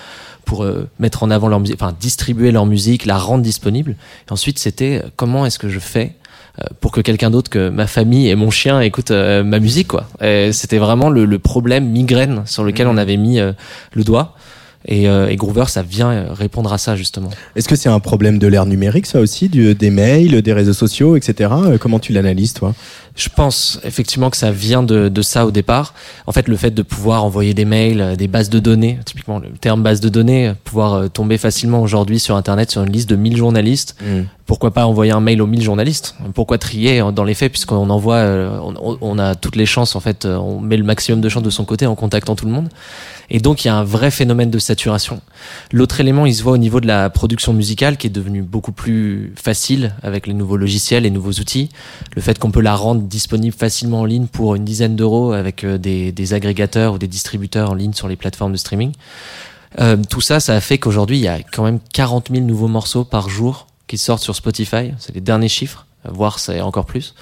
[0.46, 3.96] pour euh, mettre en avant leur musique, enfin distribuer leur musique, la rendre disponible.
[4.28, 6.16] Et ensuite, c'était euh, comment est-ce que je fais
[6.60, 9.88] euh, pour que quelqu'un d'autre que ma famille et mon chien écoute euh, ma musique,
[9.88, 10.08] quoi.
[10.52, 13.54] C'était vraiment le, le problème migraine sur lequel on avait mis euh,
[13.94, 14.36] le doigt.
[14.86, 17.30] Et, euh, et Groover, ça vient euh, répondre à ça justement.
[17.56, 20.74] est-ce que c'est un problème de l'ère numérique ça aussi du, des mails des réseaux
[20.74, 22.74] sociaux etc Euh, comment tu l'analyses toi?
[23.16, 25.94] Je pense effectivement que ça vient de, de ça au départ.
[26.26, 29.38] En fait, le fait de pouvoir envoyer des mails, euh, des bases de données, typiquement
[29.38, 32.92] le terme base de données, euh, pouvoir euh, tomber facilement aujourd'hui sur Internet sur une
[32.92, 33.96] liste de 1000 journalistes.
[34.48, 36.16] Pourquoi pas envoyer un mail aux 1000 journalistes?
[36.34, 39.96] Pourquoi trier euh, dans les faits puisqu'on envoie, euh, on, on a toutes les chances
[39.96, 42.46] en fait, euh, on met le maximum de chances de son côté en contactant tout
[42.48, 42.68] le monde.
[43.30, 45.22] Et donc il y a un vrai phénomène de saturation.
[45.72, 48.72] L'autre élément, il se voit au niveau de la production musicale qui est devenue beaucoup
[48.72, 51.70] plus facile avec les nouveaux logiciels, les nouveaux outils.
[52.16, 55.64] Le fait qu'on peut la rendre disponible facilement en ligne pour une dizaine d'euros avec
[55.64, 58.94] euh, des, agrégateurs ou des distributeurs en ligne sur les plateformes de streaming.
[59.80, 62.68] Euh, tout ça, ça a fait qu'aujourd'hui, il y a quand même 40 000 nouveaux
[62.68, 64.92] morceaux par jour qui sortent sur Spotify.
[65.00, 67.16] C'est les derniers chiffres, voire c'est encore plus.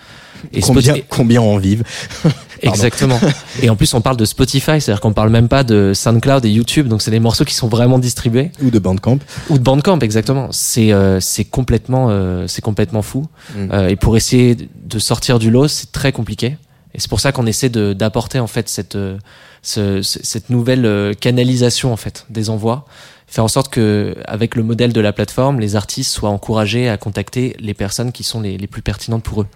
[0.54, 1.84] Et combien, Spotify- combien en vivent
[2.64, 3.20] Exactement.
[3.62, 6.50] Et en plus, on parle de Spotify, c'est-à-dire qu'on parle même pas de SoundCloud et
[6.50, 8.52] YouTube, donc c'est des morceaux qui sont vraiment distribués.
[8.62, 9.18] ou de Bandcamp
[9.50, 10.48] Ou de Bandcamp, exactement.
[10.52, 13.26] C'est euh, c'est complètement euh, c'est complètement fou.
[13.56, 13.68] Mm.
[13.72, 16.58] Euh, et pour essayer de sortir du lot, c'est très compliqué.
[16.94, 18.94] Et c'est pour ça qu'on essaie d'apporter en fait cette
[19.64, 22.86] ce- ce- cette nouvelle canalisation en fait des envois,
[23.32, 26.98] faire en sorte que avec le modèle de la plateforme, les artistes soient encouragés à
[26.98, 29.48] contacter les personnes qui sont les, les plus pertinentes pour eux.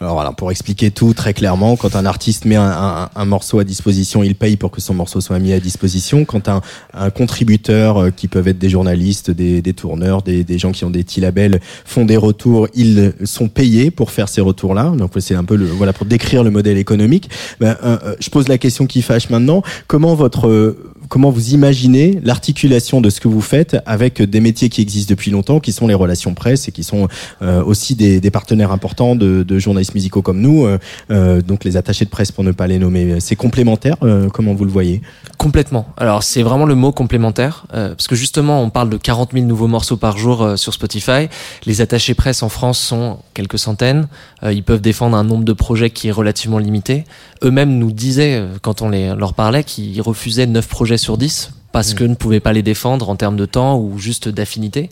[0.00, 3.64] Alors voilà, pour expliquer tout très clairement, quand un artiste met un, un- morceau à
[3.64, 6.24] disposition, il paye pour que son morceau soit mis à disposition.
[6.24, 6.62] Quand un,
[6.94, 10.86] un contributeur, euh, qui peuvent être des journalistes, des, des tourneurs, des, des gens qui
[10.86, 14.94] ont des petits labels, font des retours, ils sont payés pour faire ces retours-là.
[14.96, 17.28] Donc c'est un peu le voilà pour décrire le modèle économique.
[17.60, 19.62] Ben, euh, euh, je pose la question qui fâche maintenant.
[19.86, 20.74] Comment votre
[21.08, 25.30] comment vous imaginez l'articulation de ce que vous faites avec des métiers qui existent depuis
[25.30, 27.08] longtemps, qui sont les relations presse et qui sont
[27.42, 30.78] euh, aussi des, partenaires importants de, journalistes musicaux comme nous, euh,
[31.10, 33.20] euh, donc les attachés de presse pour ne pas les nommer.
[33.20, 33.96] C'est complémentaire,
[34.32, 35.02] comment vous le voyez?
[35.36, 35.86] Complètement.
[35.96, 39.66] Alors c'est vraiment le mot complémentaire, parce que justement on parle de 40 000 nouveaux
[39.66, 41.28] morceaux par jour sur Spotify.
[41.64, 44.08] Les attachés presse en France sont quelques centaines.
[44.42, 47.04] Ils peuvent défendre un nombre de projets qui est relativement limité.
[47.42, 52.02] Eux-mêmes nous disaient, quand on leur parlait, qu'ils refusaient 9 projets sur 10 parce que
[52.02, 54.88] ne pouvaient pas les défendre en termes de temps ou juste d'affinité.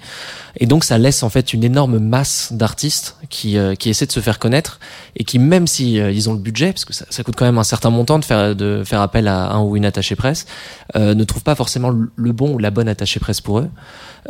[0.58, 4.12] Et donc ça laisse en fait une énorme masse d'artistes qui, euh, qui essaient de
[4.12, 4.78] se faire connaître
[5.16, 7.46] et qui même si euh, ils ont le budget, parce que ça, ça coûte quand
[7.46, 10.46] même un certain montant de faire, de faire appel à un ou une attachée presse,
[10.96, 13.70] euh, ne trouvent pas forcément le- bon ou la bonne attachée presse pour eux,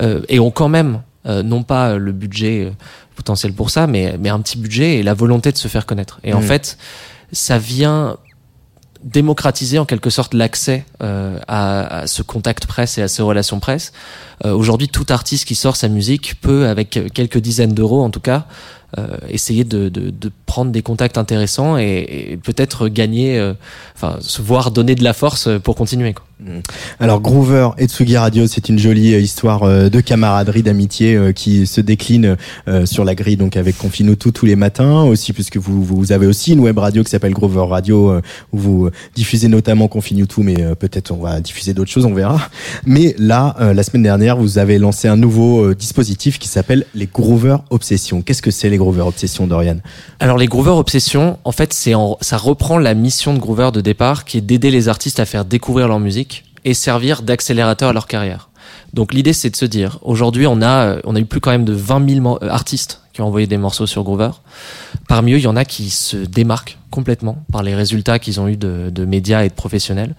[0.00, 2.72] euh, et ont quand même Euh, non pas le budget
[3.16, 6.20] potentiel pour ça, mais, mais un petit budget et la volonté de se faire connaître.
[6.22, 6.42] Et en Mm.
[6.44, 6.78] fait,
[7.32, 8.16] ça vient
[9.06, 13.92] démocratiser en quelque sorte l'accès euh, à, ce contact presse et à ces relations presse.
[14.44, 18.20] Euh, Aujourd'hui, tout artiste qui sort sa musique peut, avec quelques dizaines d'euros en tout
[18.20, 18.46] cas,
[18.98, 23.52] euh, essayer de, de, de prendre des contacts intéressants et, et peut-être gagner, euh,
[23.94, 26.14] enfin se voir donner de la force pour continuer.
[26.14, 26.24] Quoi.
[27.00, 31.80] Alors Groover et Tsugi Radio, c'est une jolie euh, histoire de camaraderie, d'amitié qui se
[31.80, 32.36] décline
[32.84, 36.52] sur la grille donc avec Confinutu tous les matins aussi puisque vous, vous avez aussi
[36.52, 38.20] une web radio qui s'appelle Groover Radio
[38.52, 42.40] où vous diffusez notamment Confinutu mais euh, peut-être on va diffuser d'autres choses, on verra.
[42.86, 47.56] Mais là, la semaine dernière, vous avez lancé un nouveau dispositif qui s'appelle les Groover
[47.70, 48.22] Obsessions.
[48.22, 49.76] Qu'est-ce que c'est les Groover Obsessions, Dorian
[50.20, 54.24] Alors les Groover Obsession, en fait, c'est ça reprend la mission de Groover de départ,
[54.24, 58.06] qui est d'aider les artistes à faire découvrir leur musique et servir d'accélérateur à leur
[58.06, 58.48] carrière.
[58.94, 61.50] Donc l'idée, c'est de se dire, aujourd'hui, on a, euh, on a eu plus quand
[61.50, 64.30] même de 20 000 mo- euh, artistes qui ont envoyé des morceaux sur Groover.
[65.08, 68.48] Parmi eux, il y en a qui se démarquent complètement par les résultats qu'ils ont
[68.48, 70.14] eu de, de médias et de professionnels.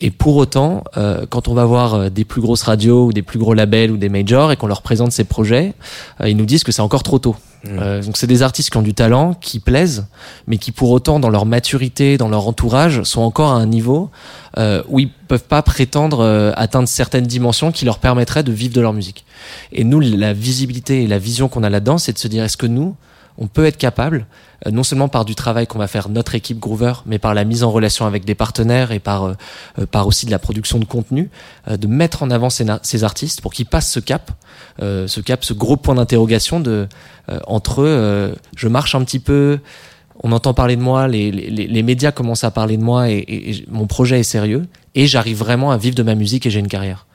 [0.00, 3.22] Et pour autant, euh, quand on va voir euh, des plus grosses radios ou des
[3.22, 5.74] plus gros labels ou des majors et qu'on leur présente ces projets,
[6.20, 7.36] euh, ils nous disent que c'est encore trop tôt.
[7.68, 10.06] Euh, donc c'est des artistes qui ont du talent, qui plaisent,
[10.46, 14.10] mais qui pour autant dans leur maturité, dans leur entourage, sont encore à un niveau
[14.58, 18.74] euh, où ils peuvent pas prétendre euh, atteindre certaines dimensions qui leur permettraient de vivre
[18.74, 19.24] de leur musique.
[19.72, 22.56] Et nous, la visibilité et la vision qu'on a là-dedans, c'est de se dire est-ce
[22.56, 22.94] que nous,
[23.38, 24.26] on peut être capable,
[24.66, 27.44] euh, non seulement par du travail qu'on va faire notre équipe Groover, mais par la
[27.44, 29.34] mise en relation avec des partenaires et par, euh,
[29.78, 31.28] euh, par aussi de la production de contenu,
[31.70, 34.30] de mettre en avant ces, artistes pour qu'ils passent ce cap,
[34.80, 36.86] ce cap, ce gros point d'interrogation de
[37.46, 39.58] entre je marche un petit peu,
[40.22, 43.16] on entend parler de moi, les, les, les médias commencent à parler de moi et,
[43.16, 46.50] et- et mon projet est sérieux et j'arrive vraiment à vivre de ma musique et
[46.50, 47.06] j'ai une carrière.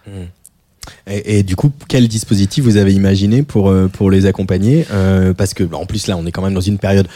[1.08, 5.54] Et, du coup, quel dispositif vous avez imaginé pour euh, pour les accompagner Euh, Parce
[5.54, 7.08] que en plus là, on est quand même dans une période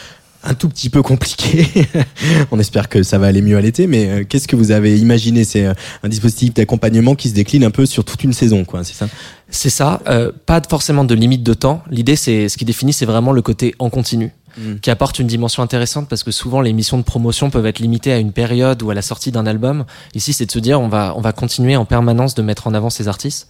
[0.46, 1.66] un tout petit peu compliquée.
[2.50, 4.98] on espère que ça va aller mieux à l'été, mais euh, qu'est-ce que vous avez
[4.98, 5.44] imaginé?
[5.44, 8.84] C'est euh, un dispositif d'accompagnement qui se décline un peu sur toute une saison, quoi.
[8.84, 9.08] C'est ça?
[9.50, 11.82] C'est ça, euh, pas forcément de limite de temps.
[11.90, 14.32] L'idée, c'est ce qui définit, c'est vraiment le côté en continu.
[14.58, 14.76] Mm.
[14.76, 18.12] qui apporte une dimension intéressante parce que souvent les missions de promotion peuvent être limitées
[18.12, 19.84] à une période ou à la sortie d'un album.
[20.14, 22.74] Ici, c'est de se dire on va on va continuer en permanence de mettre en
[22.74, 23.48] avant ces artistes.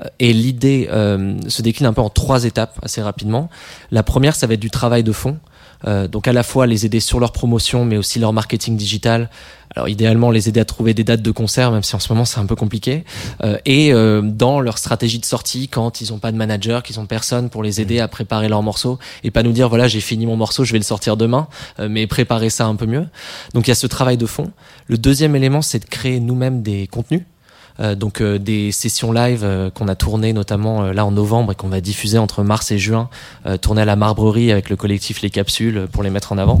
[0.00, 3.50] Euh, Et l'idée euh, se décline un peu en trois étapes assez rapidement.
[3.90, 5.38] La première, ça va être du travail de fond.
[5.86, 9.30] Euh, donc à la fois les aider sur leur promotion, mais aussi leur marketing digital.
[9.74, 12.24] Alors idéalement les aider à trouver des dates de concert, même si en ce moment
[12.24, 13.04] c'est un peu compliqué.
[13.44, 16.98] Euh, et euh, dans leur stratégie de sortie, quand ils n'ont pas de manager, qu'ils
[16.98, 20.00] ont personne pour les aider à préparer leurs morceaux, et pas nous dire voilà j'ai
[20.00, 21.48] fini mon morceau, je vais le sortir demain,
[21.78, 23.06] euh, mais préparer ça un peu mieux.
[23.54, 24.50] Donc il y a ce travail de fond.
[24.86, 27.22] Le deuxième élément, c'est de créer nous-mêmes des contenus.
[27.80, 31.54] Euh, donc euh, des sessions live euh, qu'on a tournées notamment là en novembre et
[31.54, 33.08] qu'on va diffuser entre mars et juin,
[33.60, 36.60] tournées à la Marbrerie avec le collectif Les Capsules pour les mettre en avant.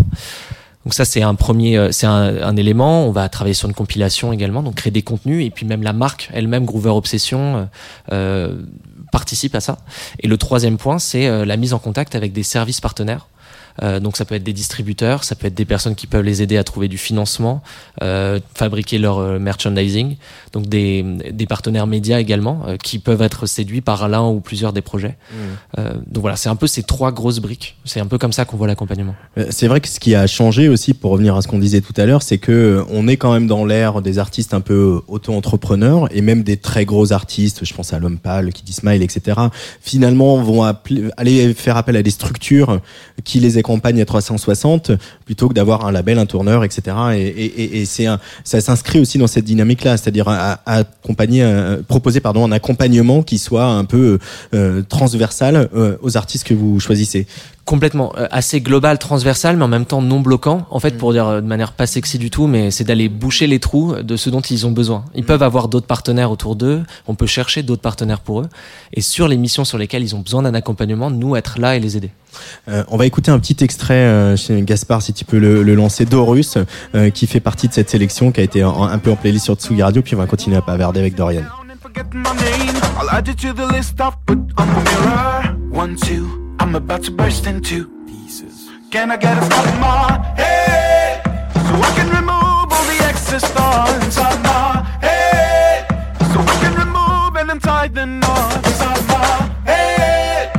[0.84, 3.06] Donc ça c'est un premier, c'est un, un élément.
[3.06, 5.92] On va travailler sur une compilation également, donc créer des contenus et puis même la
[5.92, 7.68] marque elle-même Groover Obsession
[8.12, 8.62] euh,
[9.10, 9.78] participe à ça.
[10.20, 13.26] Et le troisième point c'est la mise en contact avec des services partenaires.
[13.82, 16.42] Euh, donc ça peut être des distributeurs, ça peut être des personnes qui peuvent les
[16.42, 17.62] aider à trouver du financement,
[18.02, 20.16] euh, fabriquer leur euh, merchandising,
[20.52, 24.72] donc des, des partenaires médias également euh, qui peuvent être séduits par l'un ou plusieurs
[24.72, 25.16] des projets.
[25.78, 27.76] Euh, donc voilà, c'est un peu ces trois grosses briques.
[27.84, 29.14] C'est un peu comme ça qu'on voit l'accompagnement.
[29.50, 31.94] C'est vrai que ce qui a changé aussi, pour revenir à ce qu'on disait tout
[31.96, 36.08] à l'heure, c'est que on est quand même dans l'ère des artistes un peu auto-entrepreneurs
[36.14, 39.38] et même des très gros artistes, je pense à L'Homme Pâle, Kiddy Smile, etc.
[39.80, 42.80] Finalement, vont appeler- aller faire appel à des structures
[43.24, 43.65] qui les accompagnent
[44.02, 44.92] à 360
[45.24, 46.96] plutôt que d'avoir un label, un tourneur, etc.
[47.14, 50.28] Et, et, et- c'est un, ça s'inscrit aussi dans cette dynamique-là, c'est-à-dire
[51.42, 54.18] euh, proposer pardon un accompagnement qui soit un peu
[54.54, 57.26] euh, transversal euh, aux artistes que vous choisissez.
[57.66, 60.66] Complètement, euh, assez global, transversal, mais en même temps non bloquant.
[60.70, 63.48] En fait, pour dire euh, de manière pas sexy du tout, mais c'est d'aller boucher
[63.48, 65.04] les trous de ce dont ils ont besoin.
[65.16, 68.48] Ils peuvent avoir d'autres partenaires autour d'eux, on peut chercher d'autres partenaires pour eux,
[68.94, 71.80] et sur les missions sur lesquelles ils ont besoin d'un accompagnement, nous être là et
[71.80, 72.12] les aider.
[72.68, 75.74] Euh, on va écouter un petit extrait euh, chez Gaspard, si tu peux le, le
[75.74, 76.58] lancer, Dorus,
[76.94, 79.44] euh, qui fait partie de cette sélection, qui a été en- un peu en playlist
[79.46, 81.42] sur Tsugi Radio, puis on va continuer à bavarder avec Dorian.
[86.56, 88.16] Forget my name.
[88.16, 88.18] I'll add you to the list I've put on the mirror.
[88.18, 88.70] One, two, I'm about to burst into pieces.
[88.90, 91.22] Can I get a stop in my head?
[91.54, 95.86] So I can remove all the excess thoughts inside my head.
[96.32, 99.26] So I can remove and untie the knots inside my
[99.70, 100.50] head.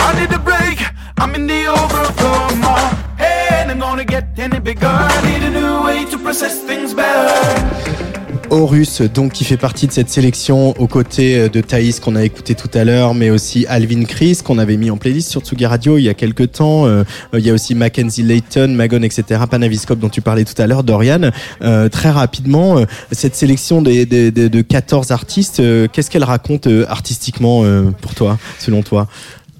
[0.00, 0.78] I need a break.
[1.18, 2.80] I'm in the overflow of my
[3.16, 3.70] head.
[3.70, 4.86] I'm gonna get any bigger.
[4.86, 8.23] I need a new way to process things better.
[8.54, 12.22] Horus, donc qui fait partie de cette sélection aux côtés euh, de Thaïs qu'on a
[12.22, 15.66] écouté tout à l'heure, mais aussi Alvin Chris qu'on avait mis en playlist sur Tsugi
[15.66, 16.86] Radio il y a quelques temps.
[16.86, 17.02] Euh,
[17.32, 19.42] il y a aussi Mackenzie Layton, Magon, etc.
[19.50, 21.32] Panaviscope dont tu parlais tout à l'heure, Dorian.
[21.62, 27.62] Euh, très rapidement, euh, cette sélection de 14 artistes, euh, qu'est-ce qu'elle raconte euh, artistiquement
[27.64, 29.08] euh, pour toi, selon toi?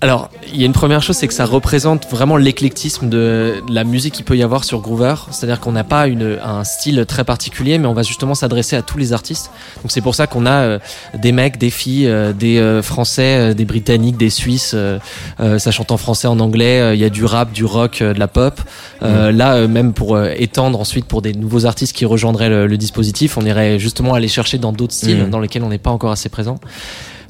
[0.04, 3.84] Alors, il y a une première chose, c'est que ça représente vraiment l'éclectisme de la
[3.84, 5.14] musique qu'il peut y avoir sur Groover.
[5.30, 8.82] C'est-à-dire qu'on n'a pas une, un style très particulier, mais on va justement s'adresser à
[8.82, 9.50] tous les artistes.
[9.80, 10.78] Donc c'est pour ça qu'on a euh,
[11.14, 14.76] des mecs, des filles, euh, des euh, Français, des Britanniques, des Suisses.
[15.38, 16.94] ça chante en français, en anglais.
[16.94, 18.60] Il y a du rap, du rock, de la pop.
[19.00, 23.46] Là, même pour étendre ensuite pour des nouveaux artistes qui rejoindraient le, le dispositif, on
[23.46, 25.30] irait justement aller chercher dans d'autres styles Mhm.
[25.30, 26.58] dans lesquels on n'est pas encore assez présent.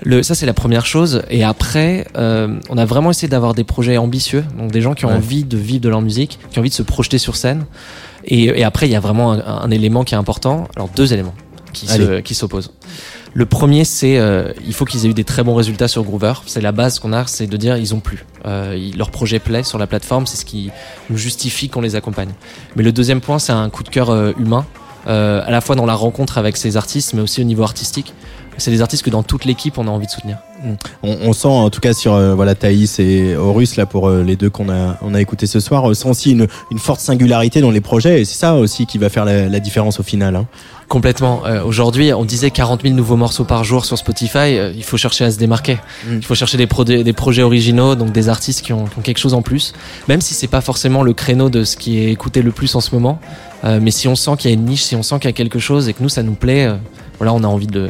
[0.05, 1.23] Le, ça c'est la première chose.
[1.31, 5.05] Et après, euh, on a vraiment essayé d'avoir des projets ambitieux, donc des gens qui
[5.07, 5.15] ont Ouais.
[5.15, 7.65] envie de vivre de leur musique, qui ont envie de se projeter sur scène.
[8.27, 10.69] Et, et après, il y a vraiment un, un élément qui est important.
[10.77, 11.35] Alors deux éléments
[11.73, 12.23] qui se- Allez.
[12.23, 12.73] qui s'opposent.
[13.37, 16.35] Le premier, c'est euh, il faut qu'ils aient eu des très bons résultats sur Groover.
[16.47, 18.25] C'est la base qu'on a, c'est de dire ils ont plu.
[18.47, 20.71] Euh, ils- leur projet plaît sur la plateforme, c'est ce qui
[21.11, 22.31] nous justifie qu'on les accompagne.
[22.77, 24.65] Mais le deuxième point, c'est un coup de cœur euh, humain,
[25.09, 28.15] euh, à la fois dans la rencontre avec ces artistes, mais aussi au niveau artistique.
[28.59, 30.39] C'est des artistes que dans toute l'équipe on a envie de soutenir.
[31.03, 34.23] on, on sent en tout cas sur euh, voilà Thaïs et Horus là pour euh,
[34.23, 37.01] les deux qu'on a on a écouté ce soir, on sent aussi une, une forte
[37.01, 40.03] singularité dans les projets et c'est ça aussi qui va faire la, la différence au
[40.03, 40.37] final.
[40.37, 40.47] hein.
[40.87, 41.47] Complètement.
[41.47, 44.37] Euh, Aujourd'hui, on disait 40 000 nouveaux morceaux par jour sur Spotify.
[44.59, 45.79] Euh, il faut chercher à se démarquer.
[46.07, 46.17] Mm.
[46.17, 49.03] Il faut chercher des, pro- des projets originaux, donc des artistes qui ont, qui ont
[49.03, 49.73] quelque chose en plus.
[50.09, 52.81] Même si c'est pas forcément le créneau de ce qui est écouté le plus en
[52.83, 53.19] ce moment.
[53.65, 55.33] Euh, mais si on sent qu'il y a une niche, si on sent qu'il y
[55.33, 56.75] a quelque chose et que nous ça nous plaît, euh,
[57.19, 57.89] voilà, on a envie de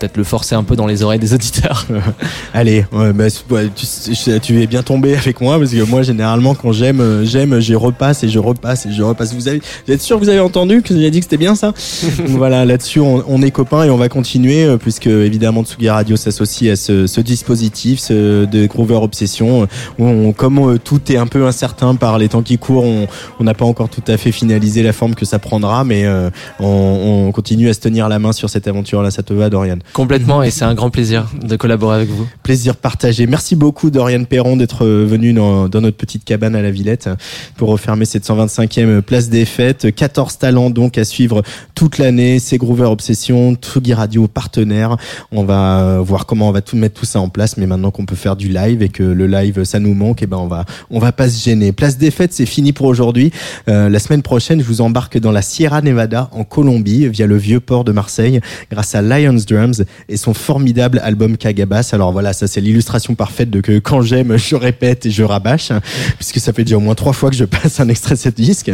[0.00, 1.86] peut-être le forcer un peu dans les oreilles des auditeurs.
[2.54, 6.72] Allez, ouais, bah, tu, tu es bien tombé avec moi parce que moi généralement quand
[6.72, 9.34] j'aime euh, j'aime je repasse et je repasse et je repasse.
[9.34, 11.54] Vous avez vous êtes sûr que vous avez entendu que j'ai dit que c'était bien
[11.54, 11.72] ça
[12.26, 16.16] Voilà, là-dessus on, on est copains et on va continuer euh, puisque évidemment Tsugi Radio
[16.16, 19.68] s'associe à ce, ce dispositif ce, de Groover Obsession.
[19.98, 23.06] où on- comme euh, tout est un peu incertain par les temps qui courent, on
[23.38, 26.30] on n'a pas encore tout à fait finalisé la forme que ça prendra, mais euh,
[26.60, 29.10] on, on continue à se tenir la main sur cette aventure-là.
[29.10, 29.76] Ça te va, Dorian?
[29.92, 32.26] Complètement, et c'est un grand plaisir de collaborer avec vous.
[32.42, 33.26] Plaisir partagé.
[33.26, 37.08] Merci beaucoup Dorian Perron d'être venu dans, notre petite cabane à la Villette
[37.56, 39.94] pour refermer cette 125e place des fêtes.
[39.94, 41.42] 14 talents donc à suivre
[41.74, 42.38] toute l'année.
[42.38, 44.96] C'est Groover Obsession, Tsugi Radio partenaire.
[45.32, 47.56] On va voir comment on va tout mettre tout ça en place.
[47.56, 50.26] Mais maintenant qu'on peut faire du live et que le live ça nous manque, et
[50.26, 51.72] ben on va on va pas se gêner.
[51.72, 53.32] Place des fêtes, c'est fini pour aujourd'hui.
[53.68, 57.36] Euh, la semaine prochaine, je vous embarque dans la Sierra Nevada en Colombie via le
[57.36, 58.40] vieux port de Marseille
[58.70, 61.90] grâce à Lions Drums et son formidable album Kagabas.
[61.92, 65.70] Alors voilà, ça c'est l'illustration parfaite de que quand j'aime, je répète et je rabâche,
[65.70, 65.80] hein,
[66.16, 68.28] puisque ça fait déjà au moins trois fois que je passe un extrait de ce
[68.28, 68.70] disque.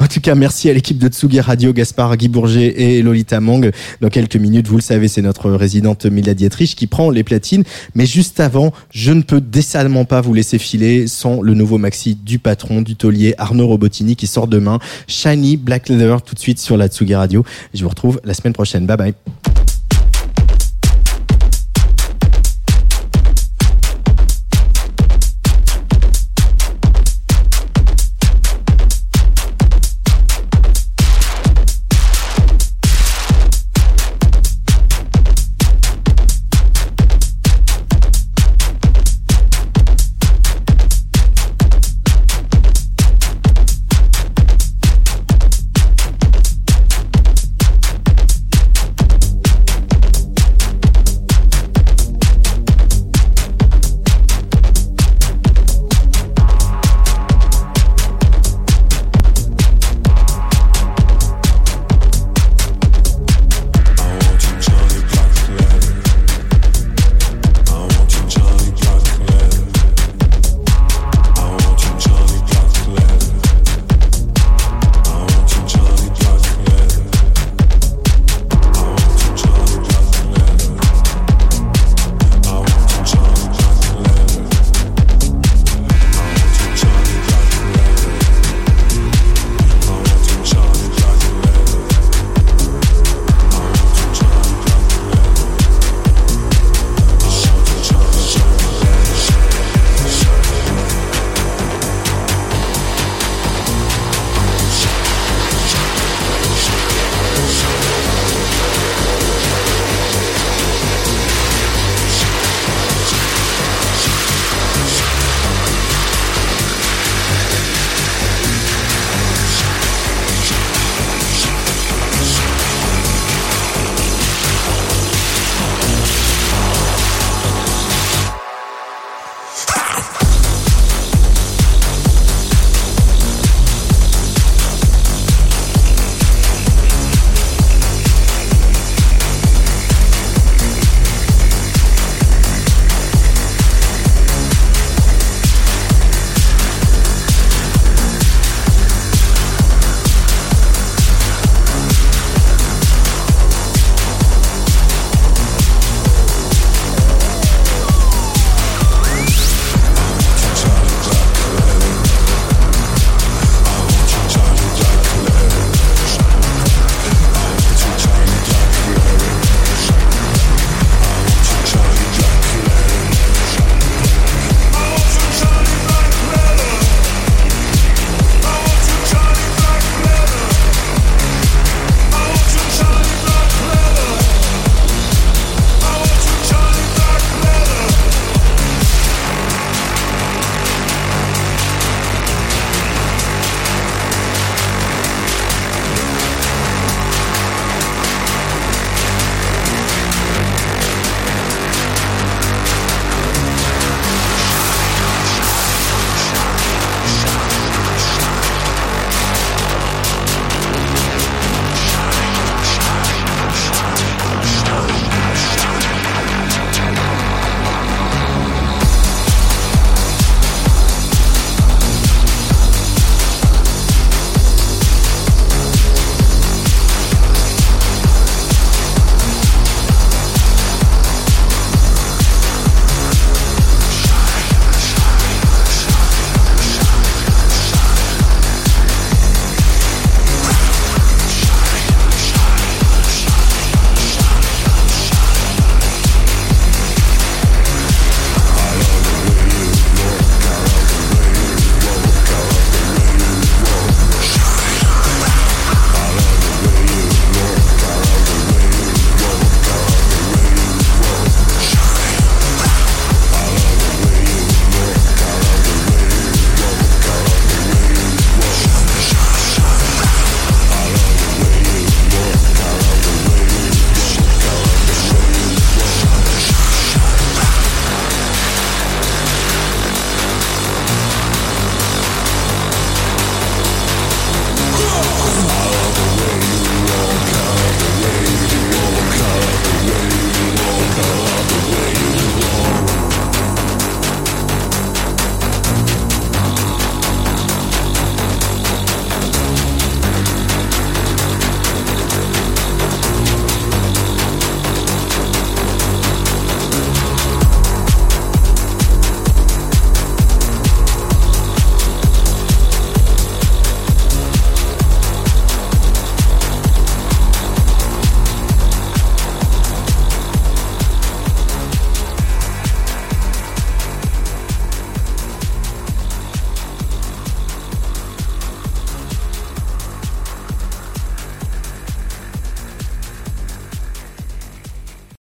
[0.00, 3.70] En tout cas, merci à l'équipe de Tsugi Radio, Gaspard, Guy Bourget et Lolita Mang.
[4.00, 7.64] Dans quelques minutes, vous le savez, c'est notre résidente Mila Dietrich qui prend les platines.
[7.94, 12.14] Mais juste avant, je ne peux décemment pas vous laisser filer sans le nouveau maxi
[12.14, 14.78] du patron, du taulier Arnaud Robotini qui sort demain.
[15.06, 17.44] Shiny Black Leather tout de suite sur la Tsugi Radio.
[17.74, 18.86] Je vous retrouve la semaine prochaine.
[18.86, 19.65] Bye bye.